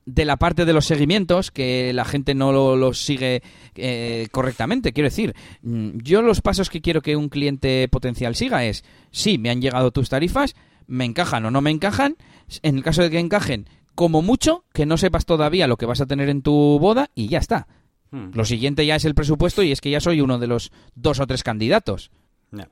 [0.07, 3.43] de la parte de los seguimientos, que la gente no los lo sigue
[3.75, 4.93] eh, correctamente.
[4.93, 9.39] Quiero decir, mm, yo los pasos que quiero que un cliente potencial siga es, sí,
[9.39, 10.55] me han llegado tus tarifas,
[10.87, 12.17] me encajan o no me encajan,
[12.63, 16.01] en el caso de que encajen, como mucho, que no sepas todavía lo que vas
[16.01, 17.67] a tener en tu boda y ya está.
[18.11, 18.31] Hmm.
[18.35, 21.21] Lo siguiente ya es el presupuesto y es que ya soy uno de los dos
[21.21, 22.11] o tres candidatos.
[22.51, 22.67] No.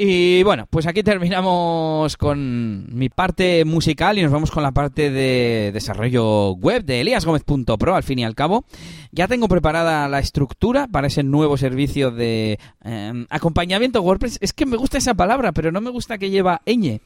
[0.00, 5.10] Y bueno, pues aquí terminamos con mi parte musical y nos vamos con la parte
[5.10, 8.64] de desarrollo web de eliasgomez.pro al fin y al cabo.
[9.10, 14.38] Ya tengo preparada la estructura para ese nuevo servicio de eh, acompañamiento WordPress.
[14.40, 17.00] Es que me gusta esa palabra, pero no me gusta que lleva ñ.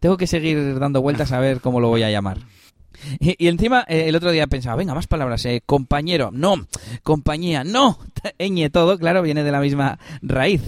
[0.00, 2.38] Tengo que seguir dando vueltas a ver cómo lo voy a llamar.
[3.20, 6.66] Y, y, encima, eh, el otro día pensaba, venga, más palabras, eh, compañero, no,
[7.02, 7.98] compañía, no,
[8.38, 10.62] ñ todo, claro, viene de la misma raíz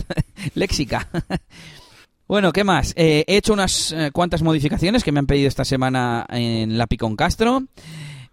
[0.54, 1.08] léxica.
[2.30, 2.92] Bueno, ¿qué más?
[2.96, 6.86] Eh, he hecho unas eh, cuantas modificaciones que me han pedido esta semana en la
[6.86, 7.64] Picon Castro.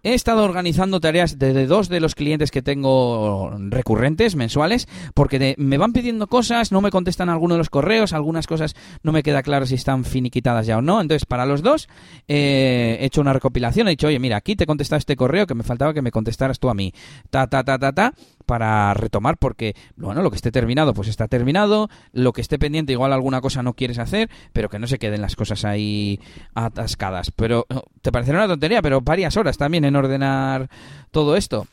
[0.03, 5.79] He estado organizando tareas de, dos de los clientes que tengo recurrentes, mensuales, porque me
[5.79, 9.41] van pidiendo cosas, no me contestan alguno de los correos, algunas cosas no me queda
[9.41, 11.01] claro si están finiquitadas ya o no.
[11.01, 11.89] Entonces, para los dos,
[12.27, 15.47] eh, he hecho una recopilación, he dicho, oye, mira, aquí te he contestado este correo
[15.47, 16.93] que me faltaba que me contestaras tú a mí.
[17.31, 18.13] Ta, ta, ta, ta, ta
[18.47, 22.93] para retomar porque, bueno, lo que esté terminado pues está terminado, lo que esté pendiente
[22.93, 26.19] igual alguna cosa no quieres hacer, pero que no se queden las cosas ahí
[26.55, 27.29] atascadas.
[27.31, 30.69] Pero oh, te parecerá una tontería, pero varias horas también en ordenar
[31.11, 31.67] todo esto.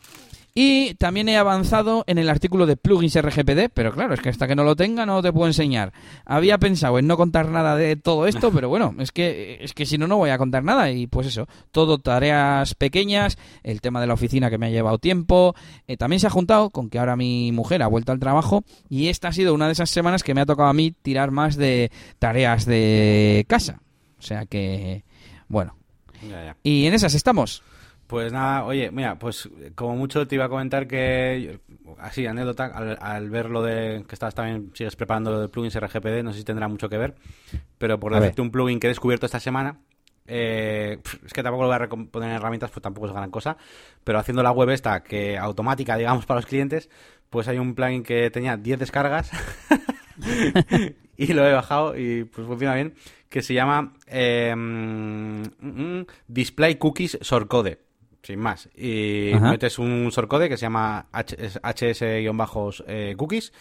[0.57, 4.47] Y también he avanzado en el artículo de plugins RGPD, pero claro, es que hasta
[4.47, 5.93] que no lo tenga no te puedo enseñar.
[6.25, 9.85] Había pensado en no contar nada de todo esto, pero bueno, es que es que
[9.85, 14.01] si no no voy a contar nada y pues eso, todo tareas pequeñas, el tema
[14.01, 15.57] de la oficina que me ha llevado tiempo,
[15.89, 19.09] eh, también se ha juntado con que ahora mi mujer ha vuelto al trabajo y
[19.09, 21.57] esta ha sido una de esas semanas que me ha tocado a mí tirar más
[21.57, 21.91] de
[22.21, 23.81] tareas de casa.
[24.21, 25.03] O sea que
[25.49, 25.77] bueno.
[26.63, 27.65] Y en esas estamos.
[28.07, 31.59] Pues nada, oye, mira, pues como mucho te iba a comentar que,
[31.99, 36.23] así, anécdota, al, ver lo de que estás también, sigues preparando lo de plugins RGPD,
[36.23, 37.15] no sé si tendrá mucho que ver,
[37.79, 39.81] pero por decirte un plugin que he descubierto esta semana,
[40.27, 43.57] eh, es que tampoco lo voy a poner en herramientas, pues tampoco es gran cosa,
[44.05, 46.91] pero haciendo la web esta, que automática, digamos, para los clientes,
[47.31, 49.31] pues hay un plugin que tenía 10 descargas
[51.17, 52.95] y lo he bajado y pues funciona bien,
[53.31, 57.85] que se llama eh, mm, mm, Display Cookies Shortcode
[58.25, 58.69] sin más.
[58.77, 63.53] Y metes un shortcode que se llama hs-cookies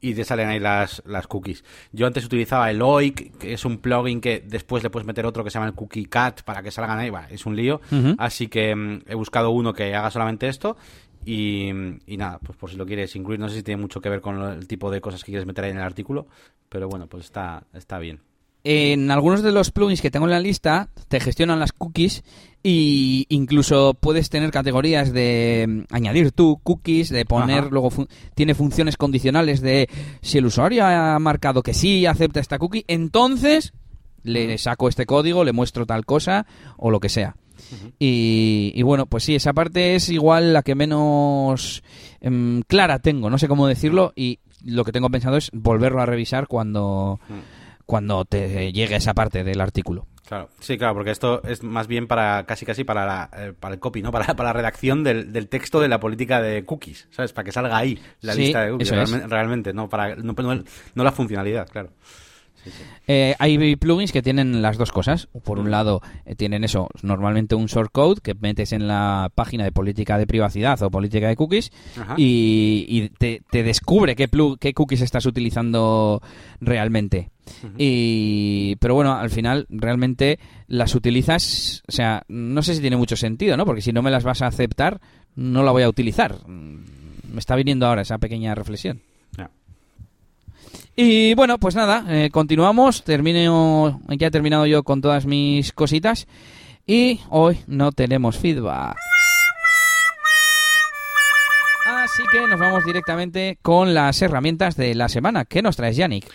[0.00, 1.64] y te salen ahí las, las cookies.
[1.92, 5.42] Yo antes utilizaba el OIC, que es un plugin que después le puedes meter otro
[5.42, 7.10] que se llama el Cookie Cat para que salgan ahí.
[7.30, 7.80] es un lío.
[8.18, 10.76] Así que mm, he buscado uno que haga solamente esto.
[11.24, 11.70] Y,
[12.06, 14.20] y, nada, pues por si lo quieres incluir, no sé si tiene mucho que ver
[14.20, 16.26] con el tipo de cosas que quieres meter ahí en el artículo,
[16.68, 18.20] pero bueno, pues está, está bien.
[18.64, 22.24] En algunos de los plugins que tengo en la lista te gestionan las cookies
[22.62, 27.90] y incluso puedes tener categorías de mm, añadir tú cookies, de poner luego
[28.34, 29.90] tiene funciones condicionales de
[30.22, 33.74] si el usuario ha marcado que sí acepta esta cookie, entonces
[34.22, 36.46] le saco este código, le muestro tal cosa
[36.78, 37.36] o lo que sea.
[37.98, 41.82] y, bueno, pues sí, esa parte es igual la que menos
[42.20, 46.06] em, clara tengo, no sé cómo decirlo, y lo que tengo pensado es volverlo a
[46.06, 47.20] revisar cuando,
[47.86, 50.06] cuando te llegue esa parte del artículo.
[50.26, 53.74] Claro, sí, claro, porque esto es más bien para casi casi para, la, eh, para
[53.74, 54.10] el copy, ¿no?
[54.10, 57.34] Para, para la redacción del, del, texto de la política de cookies, ¿sabes?
[57.34, 58.90] Para que salga ahí la lista de cookies,
[59.28, 61.90] realmente, no para no, no, la funcionalidad, claro.
[63.06, 65.28] Eh, hay plugins que tienen las dos cosas.
[65.44, 69.72] Por un lado, eh, tienen eso, normalmente un shortcode que metes en la página de
[69.72, 71.70] política de privacidad o política de cookies
[72.16, 76.22] y, te, descubre qué, qué cookies estás utilizando
[76.62, 77.33] realmente.
[77.76, 83.16] Y, pero bueno, al final realmente las utilizas, o sea, no sé si tiene mucho
[83.16, 83.64] sentido, ¿no?
[83.66, 85.00] Porque si no me las vas a aceptar,
[85.36, 86.46] no la voy a utilizar.
[86.46, 89.00] Me está viniendo ahora esa pequeña reflexión.
[90.96, 93.02] Y bueno, pues nada, eh, continuamos.
[93.02, 96.28] Termino, ya he terminado yo con todas mis cositas.
[96.86, 98.96] Y hoy no tenemos feedback.
[101.86, 105.44] Así que nos vamos directamente con las herramientas de la semana.
[105.44, 106.26] ¿Qué nos traes, Yannick?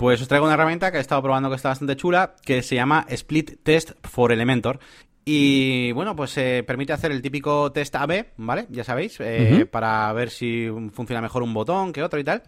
[0.00, 2.74] Pues os traigo una herramienta que he estado probando que está bastante chula, que se
[2.74, 4.78] llama Split Test for Elementor.
[5.26, 8.64] Y bueno, pues eh, permite hacer el típico test AB, ¿vale?
[8.70, 12.42] Ya sabéis, eh, para ver si funciona mejor un botón que otro y tal.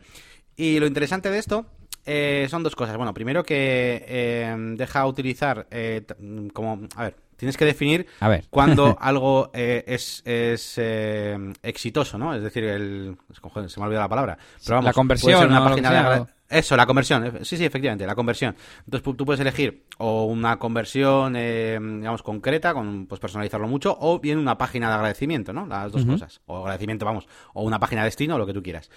[0.57, 1.66] Y lo interesante de esto
[2.07, 2.96] eh, son dos cosas.
[2.96, 6.07] Bueno, primero que eh, deja utilizar eh,
[6.55, 6.88] como...
[6.96, 8.07] A ver, tienes que definir
[8.48, 10.80] cuando algo es, es
[11.62, 12.34] exitoso, ¿no?
[12.34, 13.14] Es decir, el...
[13.68, 14.38] Se me ha olvidado la palabra.
[14.64, 15.48] Pero vamos, la conversión.
[15.48, 17.38] una página Eso, la conversión.
[17.42, 18.55] Sí, sí, efectivamente, la conversión.
[18.84, 24.38] Entonces tú puedes elegir o una conversión, digamos, concreta, con pues personalizarlo mucho, o bien
[24.38, 25.66] una página de agradecimiento, ¿no?
[25.66, 26.40] Las dos cosas.
[26.46, 28.90] O agradecimiento, vamos, o una página de destino, o lo que tú quieras.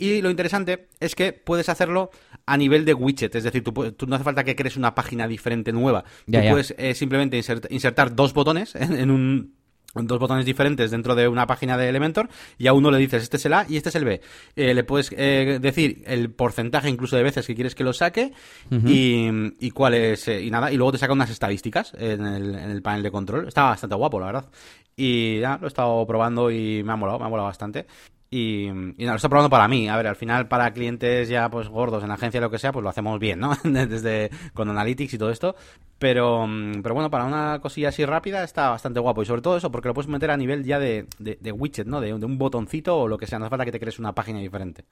[0.00, 2.10] Y lo interesante es que puedes hacerlo
[2.46, 5.72] a nivel de widget, es decir, tú, no hace falta que crees una página diferente
[5.72, 6.04] nueva.
[6.24, 7.38] tú puedes eh, simplemente
[7.68, 9.59] insertar dos botones en, un
[9.94, 12.28] dos botones diferentes dentro de una página de Elementor
[12.58, 14.20] y a uno le dices este es el A y este es el B.
[14.56, 18.32] Eh, le puedes eh, decir el porcentaje incluso de veces que quieres que lo saque
[18.70, 22.82] y, cuál es y nada y luego te saca unas estadísticas en el, en el
[22.82, 23.48] panel de control.
[23.48, 24.50] Está bastante guapo, la verdad.
[24.96, 27.86] Y ya lo he estado probando y me ha molado, me ha molado bastante.
[28.32, 29.88] Y, y lo estoy probando para mí.
[29.88, 32.84] A ver, al final para clientes ya pues gordos en agencia lo que sea, pues
[32.84, 33.56] lo hacemos bien, ¿no?
[33.64, 35.56] Desde con Analytics y todo esto.
[35.98, 36.46] Pero,
[36.80, 39.22] pero bueno, para una cosilla así rápida está bastante guapo.
[39.22, 42.00] Y sobre todo eso, porque lo puedes meter a nivel ya de, de, widget, ¿no?
[42.00, 43.40] De, de, un botoncito o lo que sea.
[43.40, 44.84] No hace falta que te crees una página diferente.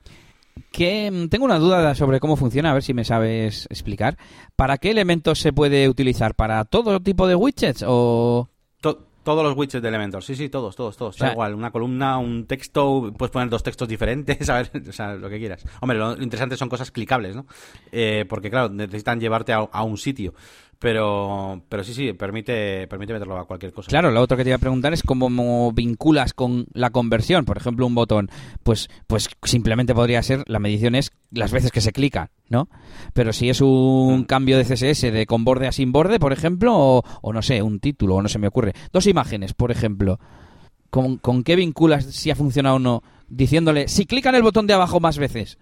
[0.72, 4.18] que mm, tengo una duda sobre cómo funciona, a ver si me sabes explicar.
[4.57, 6.34] ¿Para qué elementos se puede utilizar?
[6.34, 8.49] ¿Para todo tipo de widgets o...?
[9.28, 11.18] Todos los widgets de Elementor, sí, sí, todos, todos, todos.
[11.18, 15.16] da igual, una columna, un texto, puedes poner dos textos diferentes, a ver, o sea,
[15.16, 15.66] lo que quieras.
[15.82, 17.44] Hombre, lo interesante son cosas clicables, ¿no?
[17.92, 20.32] Eh, porque, claro, necesitan llevarte a un sitio.
[20.80, 23.88] Pero, pero sí, sí, permite, permite meterlo a cualquier cosa.
[23.88, 27.44] Claro, lo otro que te iba a preguntar es cómo vinculas con la conversión.
[27.44, 28.30] Por ejemplo, un botón,
[28.62, 32.68] pues, pues simplemente podría ser, la medición es las veces que se clica, ¿no?
[33.12, 34.24] Pero si es un mm.
[34.24, 37.60] cambio de CSS de con borde a sin borde, por ejemplo, o, o no sé,
[37.60, 38.72] un título, o no se me ocurre.
[38.92, 40.20] Dos imágenes, por ejemplo.
[40.90, 43.02] ¿Con, ¿Con qué vinculas si ha funcionado o no?
[43.28, 45.58] Diciéndole, si clican el botón de abajo más veces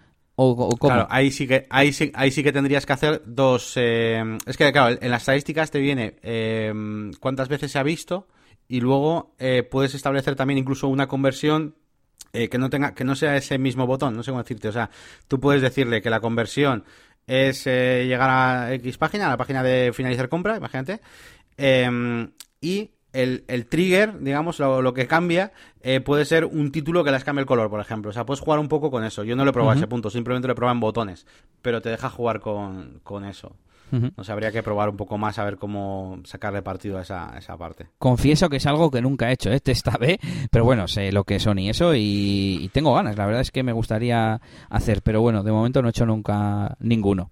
[0.95, 3.72] Claro, ahí sí que ahí sí, ahí sí que tendrías que hacer dos.
[3.76, 6.72] Eh, es que claro, en las estadísticas te viene eh,
[7.20, 8.28] cuántas veces se ha visto
[8.68, 11.74] y luego eh, puedes establecer también incluso una conversión
[12.32, 14.14] que no tenga que no sea ese mismo botón.
[14.14, 14.68] No sé cómo decirte.
[14.68, 14.91] O sea,
[15.26, 16.84] tú puedes decirle que la conversión
[17.26, 21.01] es llegar a X página, a la página de finalizar compra, imagínate,
[22.61, 27.40] y el, trigger, digamos, lo, que cambia, eh, puede ser un título que les cambie
[27.40, 28.10] el color, por ejemplo.
[28.10, 29.24] O sea, puedes jugar un poco con eso.
[29.24, 31.26] Yo no lo he probado a ese punto, simplemente lo he probado en botones,
[31.62, 33.56] pero te deja jugar con, eso.
[33.90, 37.38] No sé, habría que probar un poco más a ver cómo sacarle partido a esa,
[37.38, 37.86] esa parte.
[37.98, 40.18] Confieso que es algo que nunca he hecho, este esta vez,
[40.50, 43.16] pero bueno, sé lo que son y eso y, y tengo ganas.
[43.16, 46.76] La verdad es que me gustaría hacer, pero bueno, de momento no he hecho nunca
[46.80, 47.30] ninguno.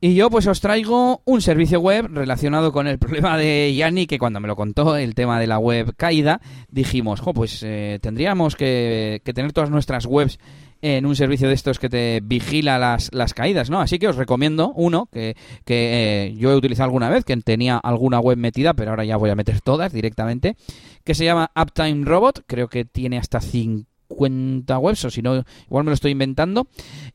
[0.00, 4.18] Y yo pues os traigo un servicio web relacionado con el problema de Yanni, que
[4.18, 6.40] cuando me lo contó el tema de la web caída,
[6.70, 10.38] dijimos, jo, pues eh, tendríamos que, tener todas nuestras webs
[10.80, 13.80] en un servicio de estos que te vigila las, las caídas, ¿no?
[13.80, 17.78] Así que os recomiendo uno que, que eh, yo he utilizado alguna vez, que tenía
[17.78, 20.54] alguna web metida, pero ahora ya voy a meter todas directamente,
[21.02, 25.44] que se llama Uptime Robot, creo que tiene hasta 5 cuenta webs, o si no,
[25.66, 26.66] igual me lo estoy inventando.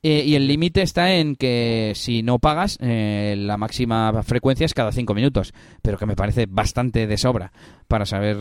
[0.01, 4.73] Eh, y el límite está en que si no pagas, eh, la máxima frecuencia es
[4.73, 7.51] cada 5 minutos, pero que me parece bastante de sobra
[7.87, 8.37] para saber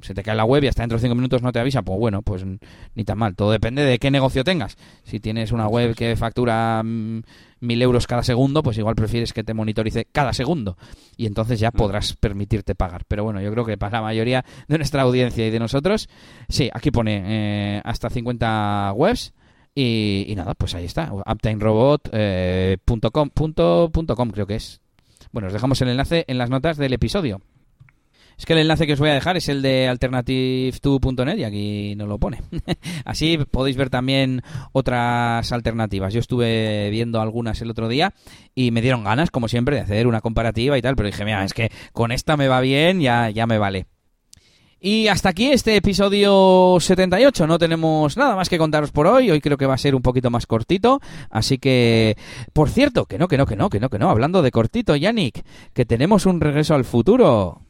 [0.00, 1.98] se te cae la web y hasta dentro de 5 minutos no te avisa, pues
[1.98, 2.44] bueno, pues
[2.94, 3.34] ni tan mal.
[3.34, 4.76] Todo depende de qué negocio tengas.
[5.04, 7.22] Si tienes una web que factura mm,
[7.62, 10.76] mil euros cada segundo, pues igual prefieres que te monitorice cada segundo.
[11.16, 11.76] Y entonces ya mm.
[11.76, 13.04] podrás permitirte pagar.
[13.06, 16.08] Pero bueno, yo creo que para la mayoría de nuestra audiencia y de nosotros,
[16.48, 19.32] sí, aquí pone eh, hasta 50 webs.
[19.74, 22.78] Y, nada, pues ahí está, uptimerobot.com, eh,
[24.32, 24.82] creo que es.
[25.30, 27.40] Bueno, os dejamos el enlace en las notas del episodio.
[28.42, 31.94] Es que el enlace que os voy a dejar es el de alternative2.net y aquí
[31.94, 32.40] nos lo pone.
[33.04, 36.12] Así podéis ver también otras alternativas.
[36.12, 38.12] Yo estuve viendo algunas el otro día
[38.52, 41.44] y me dieron ganas, como siempre, de hacer una comparativa y tal, pero dije, mira,
[41.44, 43.86] es que con esta me va bien, ya, ya me vale.
[44.80, 47.46] Y hasta aquí este episodio 78.
[47.46, 49.30] No tenemos nada más que contaros por hoy.
[49.30, 51.00] Hoy creo que va a ser un poquito más cortito.
[51.30, 52.16] Así que,
[52.52, 54.10] por cierto, que no, que no, que no, que no, que no.
[54.10, 57.60] Hablando de cortito, Yannick, que tenemos un regreso al futuro.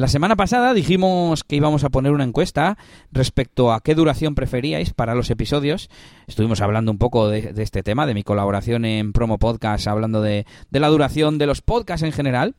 [0.00, 2.78] La semana pasada dijimos que íbamos a poner una encuesta
[3.12, 5.90] respecto a qué duración preferíais para los episodios.
[6.26, 10.46] Estuvimos hablando un poco de, este tema, de mi colaboración en Promo Podcast, hablando de,
[10.70, 12.54] la duración de los podcasts en general.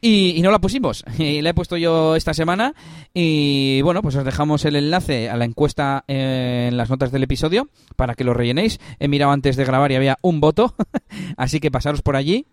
[0.00, 1.04] Y, no la pusimos.
[1.16, 2.74] Y la he puesto yo esta semana.
[3.14, 7.68] Y bueno, pues os dejamos el enlace a la encuesta en las notas del episodio
[7.94, 8.80] para que lo rellenéis.
[8.98, 10.74] He mirado antes de grabar y había un voto.
[11.36, 12.46] Así que pasaros por allí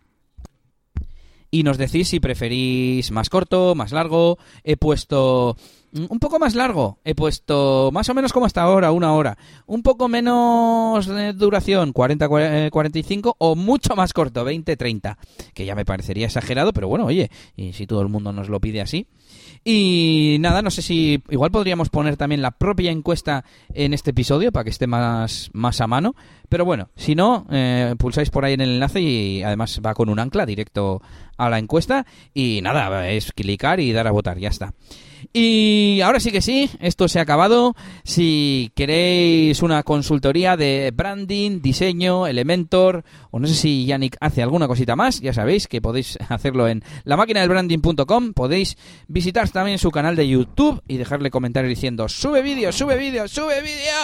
[1.52, 4.40] y nos decís si preferís más corto, más largo.
[4.64, 5.58] He puesto
[5.94, 7.00] un poco más largo.
[7.04, 9.38] He puesto más o menos como hasta ahora, una hora.
[9.66, 15.18] Un poco menos de duración, 40-45 eh, o mucho más corto, 20-30.
[15.54, 18.60] Que ya me parecería exagerado, pero bueno, oye, y si todo el mundo nos lo
[18.60, 19.08] pide así.
[19.64, 24.52] Y nada, no sé si igual podríamos poner también la propia encuesta en este episodio
[24.52, 26.16] para que esté más, más a mano.
[26.52, 30.10] Pero bueno, si no, eh, pulsáis por ahí en el enlace y además va con
[30.10, 31.02] un ancla directo
[31.38, 32.06] a la encuesta.
[32.34, 34.74] Y nada, es clicar y dar a votar, ya está.
[35.32, 37.74] Y ahora sí que sí, esto se ha acabado.
[38.04, 44.68] Si queréis una consultoría de branding, diseño, Elementor, o no sé si Yannick hace alguna
[44.68, 48.34] cosita más, ya sabéis que podéis hacerlo en la máquina del branding.com.
[48.34, 48.78] Podéis
[49.08, 53.62] visitar también su canal de YouTube y dejarle comentarios diciendo: sube vídeo, sube vídeo, sube
[53.62, 54.02] vídeo.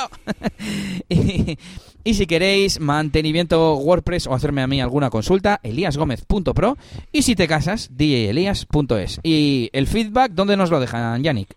[2.04, 6.78] Y si queréis mantenimiento WordPress o hacerme a mí alguna consulta, eliasgomez.pro.
[7.12, 9.20] Y si te casas, djelias.es.
[9.24, 11.56] Y el feedback, ¿dónde nos lo dejan, Yannick?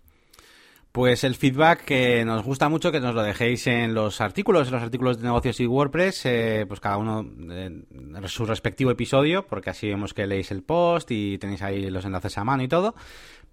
[0.91, 4.73] Pues el feedback que nos gusta mucho que nos lo dejéis en los artículos, en
[4.73, 7.85] los artículos de negocios y WordPress, eh, pues cada uno en
[8.25, 12.37] su respectivo episodio, porque así vemos que leéis el post y tenéis ahí los enlaces
[12.37, 12.93] a mano y todo.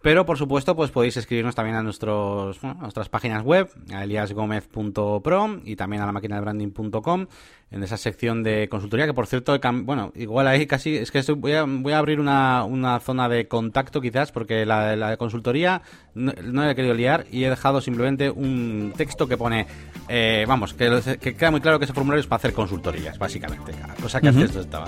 [0.01, 5.77] Pero por supuesto, pues podéis escribirnos también a nuestros, nuestras páginas web, a eliasgomez.pro y
[5.77, 7.27] también a la máquina de branding.com
[7.71, 11.53] en esa sección de consultoría, que por cierto, bueno, igual ahí casi, es que voy,
[11.53, 15.83] a, voy a abrir una, una zona de contacto quizás, porque la, la de consultoría
[16.15, 19.67] no, no he querido liar y he dejado simplemente un texto que pone,
[20.09, 23.73] eh, vamos, que, que, queda muy claro que ese formulario es para hacer consultorías, básicamente,
[24.01, 24.87] cosa que antes estaba.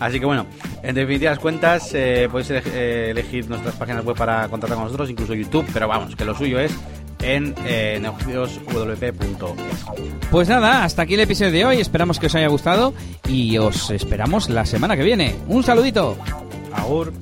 [0.00, 0.46] Así que bueno,
[0.82, 5.34] en definitivas cuentas, eh, podéis eh, elegir nuestras páginas web para contactar con nosotros, incluso
[5.34, 6.74] YouTube, pero vamos, que lo suyo es
[7.22, 9.84] en eh, negocioswp.es.
[10.30, 11.80] Pues nada, hasta aquí el episodio de hoy.
[11.80, 12.94] Esperamos que os haya gustado
[13.28, 15.34] y os esperamos la semana que viene.
[15.48, 16.16] Un saludito.
[16.72, 17.12] Agur.